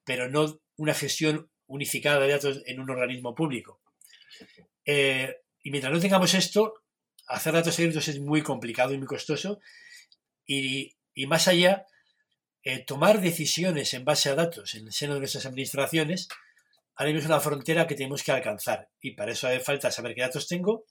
pero 0.04 0.30
no 0.30 0.60
una 0.78 0.94
gestión 0.94 1.50
unificada 1.68 2.20
de 2.20 2.30
datos 2.30 2.64
en 2.66 2.80
un 2.80 2.90
organismo 2.90 3.36
público. 3.36 3.82
Eh, 4.86 5.36
y 5.62 5.72
mientras 5.72 5.94
no 5.94 6.00
tengamos 6.00 6.34
esto, 6.34 6.74
hacer 7.28 7.54
datos 7.54 7.78
abiertos 7.78 8.08
es 8.08 8.20
muy 8.20 8.42
complicado 8.42 8.94
y 8.94 8.98
muy 8.98 9.08
costoso. 9.08 9.60
Y, 10.46 10.96
más 11.28 11.48
allá, 11.48 11.86
eh, 12.64 12.80
tomar 12.80 13.22
decisiones 13.22 13.94
en 13.94 14.06
base 14.06 14.30
a 14.30 14.36
datos 14.36 14.74
en 14.74 14.88
el 14.88 14.94
seno 14.94 15.14
de 15.14 15.20
nuestras 15.20 15.46
administraciones, 15.46 16.30
ahora 16.96 17.12
mismo 17.12 17.20
es 17.20 17.26
una 17.26 17.40
frontera 17.40 17.86
que 17.86 17.96
tenemos 17.96 18.24
que 18.24 18.32
alcanzar. 18.32 18.90
Y 19.02 19.12
para 19.12 19.34
eso 19.34 19.48
hace 19.48 19.60
falta 19.60 19.92
saber 19.92 20.16
qué 20.16 20.22
datos 20.22 20.48
tengo, 20.48 20.86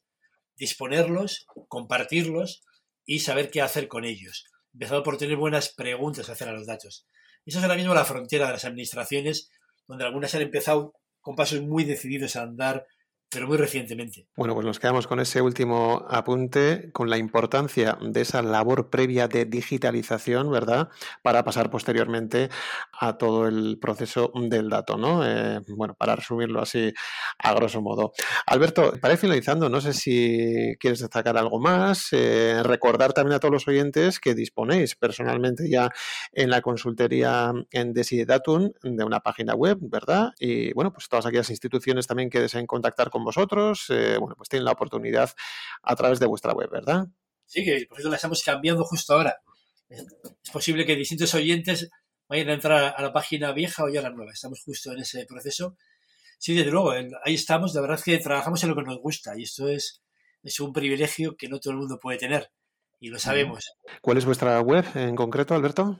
disponerlos, 0.56 1.46
compartirlos 1.68 2.62
y 3.09 3.21
saber 3.21 3.51
qué 3.51 3.62
hacer 3.62 3.88
con 3.88 4.05
ellos. 4.05 4.44
Empezado 4.75 5.03
por 5.03 5.16
tener 5.16 5.38
buenas 5.38 5.71
preguntas 5.71 6.29
hacer 6.29 6.51
a 6.51 6.53
los 6.53 6.66
datos. 6.66 7.07
Esa 7.47 7.59
es 7.59 7.64
ahora 7.64 7.77
mismo 7.77 7.94
la 7.94 8.05
frontera 8.05 8.47
de 8.47 8.53
las 8.53 8.66
administraciones, 8.66 9.51
donde 9.87 10.05
algunas 10.05 10.35
han 10.35 10.42
empezado 10.42 10.92
con 11.23 11.35
pasos 11.35 11.62
muy 11.62 11.85
decididos 11.85 12.37
a 12.37 12.42
andar 12.42 12.87
pero 13.30 13.46
muy 13.46 13.58
recientemente. 13.58 14.26
Bueno, 14.36 14.54
pues 14.54 14.66
nos 14.66 14.78
quedamos 14.78 15.06
con 15.06 15.20
ese 15.20 15.42
último 15.42 16.06
apunte, 16.08 16.90
con 16.92 17.10
la 17.10 17.18
importancia 17.18 17.98
de 18.00 18.22
esa 18.22 18.42
labor 18.42 18.88
previa 18.88 19.28
de 19.28 19.44
digitalización, 19.44 20.50
¿verdad? 20.50 20.88
Para 21.22 21.44
pasar 21.44 21.70
posteriormente 21.70 22.48
a 22.98 23.18
todo 23.18 23.46
el 23.46 23.78
proceso 23.78 24.32
del 24.34 24.70
dato, 24.70 24.96
¿no? 24.96 25.26
Eh, 25.26 25.60
bueno, 25.68 25.94
para 25.94 26.16
resumirlo 26.16 26.60
así 26.60 26.92
a 27.38 27.52
grosso 27.52 27.82
modo. 27.82 28.12
Alberto, 28.46 28.94
para 29.00 29.14
ir 29.14 29.20
finalizando, 29.20 29.68
no 29.68 29.80
sé 29.80 29.92
si 29.92 30.74
quieres 30.80 31.00
destacar 31.00 31.36
algo 31.36 31.60
más, 31.60 32.08
eh, 32.12 32.62
recordar 32.62 33.12
también 33.12 33.36
a 33.36 33.40
todos 33.40 33.52
los 33.52 33.68
oyentes 33.68 34.20
que 34.20 34.34
disponéis 34.34 34.96
personalmente 34.96 35.68
ya 35.68 35.90
en 36.32 36.48
la 36.48 36.62
consultoría 36.62 37.52
en 37.70 37.92
Desidedatum 37.92 38.70
de 38.82 39.04
una 39.04 39.20
página 39.20 39.54
web, 39.54 39.76
¿verdad? 39.82 40.32
Y 40.38 40.72
bueno, 40.72 40.92
pues 40.92 41.08
todas 41.08 41.26
aquellas 41.26 41.50
instituciones 41.50 42.06
también 42.06 42.30
que 42.30 42.40
deseen 42.40 42.66
contactar 42.66 43.10
con 43.10 43.17
vosotros, 43.24 43.87
eh, 43.90 44.16
bueno, 44.18 44.35
pues 44.37 44.48
tienen 44.48 44.64
la 44.64 44.72
oportunidad 44.72 45.31
a 45.83 45.96
través 45.96 46.20
de 46.20 46.26
vuestra 46.26 46.52
web, 46.52 46.70
¿verdad? 46.70 47.07
Sí, 47.46 47.64
que 47.64 47.87
por 47.88 47.98
eso 47.98 48.09
la 48.09 48.16
estamos 48.16 48.42
cambiando 48.42 48.85
justo 48.85 49.14
ahora. 49.14 49.37
Es 49.88 50.50
posible 50.52 50.85
que 50.85 50.96
distintos 50.96 51.35
oyentes 51.35 51.88
vayan 52.28 52.50
a 52.50 52.54
entrar 52.54 52.94
a 52.96 53.02
la 53.02 53.12
página 53.12 53.52
vieja 53.52 53.85
o 53.85 53.88
ya 53.88 54.00
a 54.00 54.02
la 54.02 54.11
nueva. 54.11 54.33
Estamos 54.33 54.62
justo 54.62 54.92
en 54.92 55.00
ese 55.00 55.24
proceso. 55.24 55.76
Sí, 56.38 56.54
desde 56.54 56.70
luego, 56.70 56.92
ahí 56.92 57.35
estamos. 57.35 57.74
La 57.74 57.81
verdad 57.81 57.98
es 57.98 58.04
que 58.04 58.18
trabajamos 58.18 58.62
en 58.62 58.70
lo 58.70 58.76
que 58.76 58.83
nos 58.83 58.98
gusta 58.98 59.33
y 59.37 59.44
esto 59.44 59.68
es, 59.68 60.02
es 60.42 60.61
un 60.61 60.72
privilegio 60.72 61.37
que 61.37 61.48
no 61.48 61.59
todo 61.59 61.72
el 61.72 61.78
mundo 61.78 61.98
puede 61.98 62.18
tener 62.18 62.50
y 63.00 63.09
lo 63.09 63.18
sabemos. 63.18 63.72
¿Cuál 64.02 64.18
es 64.18 64.24
vuestra 64.24 64.61
web 64.61 64.85
en 64.94 65.16
concreto, 65.16 65.54
Alberto? 65.54 65.98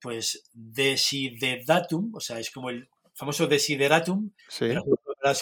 Pues 0.00 0.50
Desideratum, 0.52 2.14
o 2.14 2.20
sea, 2.20 2.40
es 2.40 2.50
como 2.50 2.70
el 2.70 2.88
famoso 3.14 3.46
Desideratum, 3.46 4.32
sí 4.48 4.74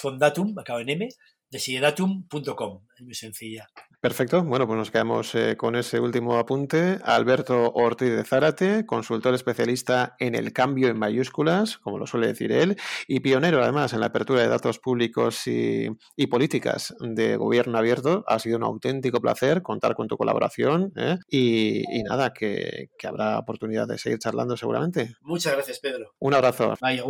con 0.03 0.19
datum, 0.19 0.59
acaba 0.59 0.81
en 0.83 0.91
M, 0.91 1.09
desideratum.com. 1.51 2.85
Es 2.97 3.03
muy 3.03 3.15
sencilla. 3.15 3.69
Perfecto. 4.01 4.45
Bueno, 4.45 4.67
pues 4.67 4.79
nos 4.79 4.91
quedamos 4.91 5.35
eh, 5.35 5.57
con 5.57 5.75
ese 5.75 5.99
último 5.99 6.39
apunte. 6.39 6.99
Alberto 7.03 7.73
Ortiz 7.73 8.11
de 8.11 8.25
Zárate, 8.25 8.87
consultor 8.87 9.35
especialista 9.35 10.15
en 10.21 10.37
el 10.37 10.53
cambio 10.53 10.89
en 10.89 10.99
mayúsculas, 10.99 11.79
como 11.79 11.99
lo 11.99 12.07
suele 12.07 12.29
decir 12.29 12.53
él, 12.53 12.77
y 13.09 13.21
pionero 13.21 13.63
además 13.63 13.93
en 13.93 14.01
la 14.01 14.07
apertura 14.07 14.43
de 14.43 14.49
datos 14.49 14.79
públicos 14.79 15.47
y, 15.47 15.89
políticas 16.31 16.95
de 17.01 17.37
gobierno 17.37 17.79
abierto. 17.79 18.25
Ha 18.29 18.39
sido 18.39 18.59
un 18.59 18.65
auténtico 18.65 19.21
placer 19.21 19.63
contar 19.63 19.95
con 19.95 20.07
tu 20.07 20.17
colaboración 20.17 20.93
¿eh? 20.97 21.17
y, 21.29 21.83
nada, 22.09 22.33
que, 22.33 22.91
que, 22.99 23.07
habrá 23.07 23.39
oportunidad 23.39 23.89
de 23.89 23.99
seguir 23.99 24.19
charlando 24.19 24.57
seguramente. 24.57 25.15
Muchas 25.23 25.55
gracias, 25.55 25.81
Pedro. 25.81 26.13
Un 26.21 26.35
abrazo. 26.35 26.75
Bye, 26.81 27.03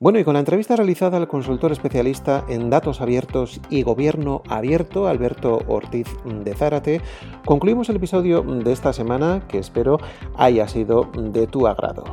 Bueno, 0.00 0.18
y 0.18 0.24
con 0.24 0.34
la 0.34 0.40
entrevista 0.40 0.74
realizada 0.74 1.16
al 1.18 1.28
consultor 1.28 1.70
especialista 1.70 2.44
en 2.48 2.68
datos 2.68 3.00
abiertos 3.00 3.60
y 3.70 3.84
gobierno 3.84 4.42
abierto, 4.48 5.06
Alberto 5.06 5.60
Ortiz 5.68 6.08
de 6.24 6.52
Zárate, 6.54 7.00
concluimos 7.44 7.88
el 7.88 7.96
episodio 7.96 8.42
de 8.42 8.72
esta 8.72 8.92
semana 8.92 9.46
que 9.46 9.58
espero 9.58 9.98
haya 10.36 10.66
sido 10.66 11.10
de 11.14 11.46
tu 11.46 11.68
agrado. 11.68 12.04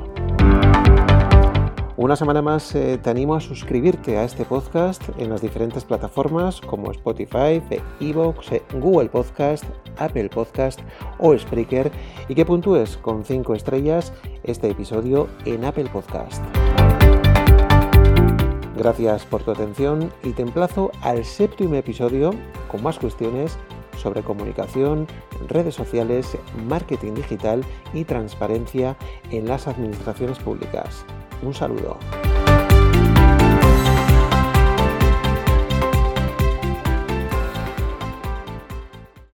Una 1.98 2.16
semana 2.16 2.44
más 2.44 2.74
eh, 2.76 3.00
te 3.02 3.10
animo 3.10 3.36
a 3.36 3.42
suscribirte 3.42 4.18
a 4.18 4.26
este 4.26 4.46
podcast 4.46 5.04
en 5.18 5.30
las 5.30 5.42
diferentes 5.42 5.84
plataformas 5.84 6.62
como 6.62 6.92
Spotify, 6.92 7.62
Evox, 8.00 8.52
Google 8.74 9.10
Podcast, 9.10 9.66
Apple 9.98 10.30
Podcast 10.30 10.80
o 11.18 11.38
Spreaker 11.38 11.92
y 12.28 12.36
que 12.36 12.46
puntúes 12.46 12.98
con 12.98 13.26
5 13.26 13.56
estrellas 13.56 14.14
este 14.44 14.70
episodio 14.70 15.28
en 15.46 15.66
Apple 15.66 15.90
Podcast. 15.92 16.44
Gracias 18.82 19.26
por 19.28 19.44
tu 19.44 19.52
atención 19.52 20.12
y 20.24 20.32
te 20.32 20.42
emplazo 20.42 20.90
al 21.04 21.24
séptimo 21.24 21.76
episodio 21.76 22.32
con 22.68 22.82
más 22.82 22.98
cuestiones 22.98 23.56
sobre 23.96 24.24
comunicación, 24.24 25.06
redes 25.48 25.76
sociales, 25.76 26.36
marketing 26.68 27.14
digital 27.14 27.64
y 27.94 28.06
transparencia 28.06 28.98
en 29.30 29.48
las 29.48 29.68
administraciones 29.68 30.40
públicas. 30.40 31.06
Un 31.44 31.54
saludo. 31.54 32.00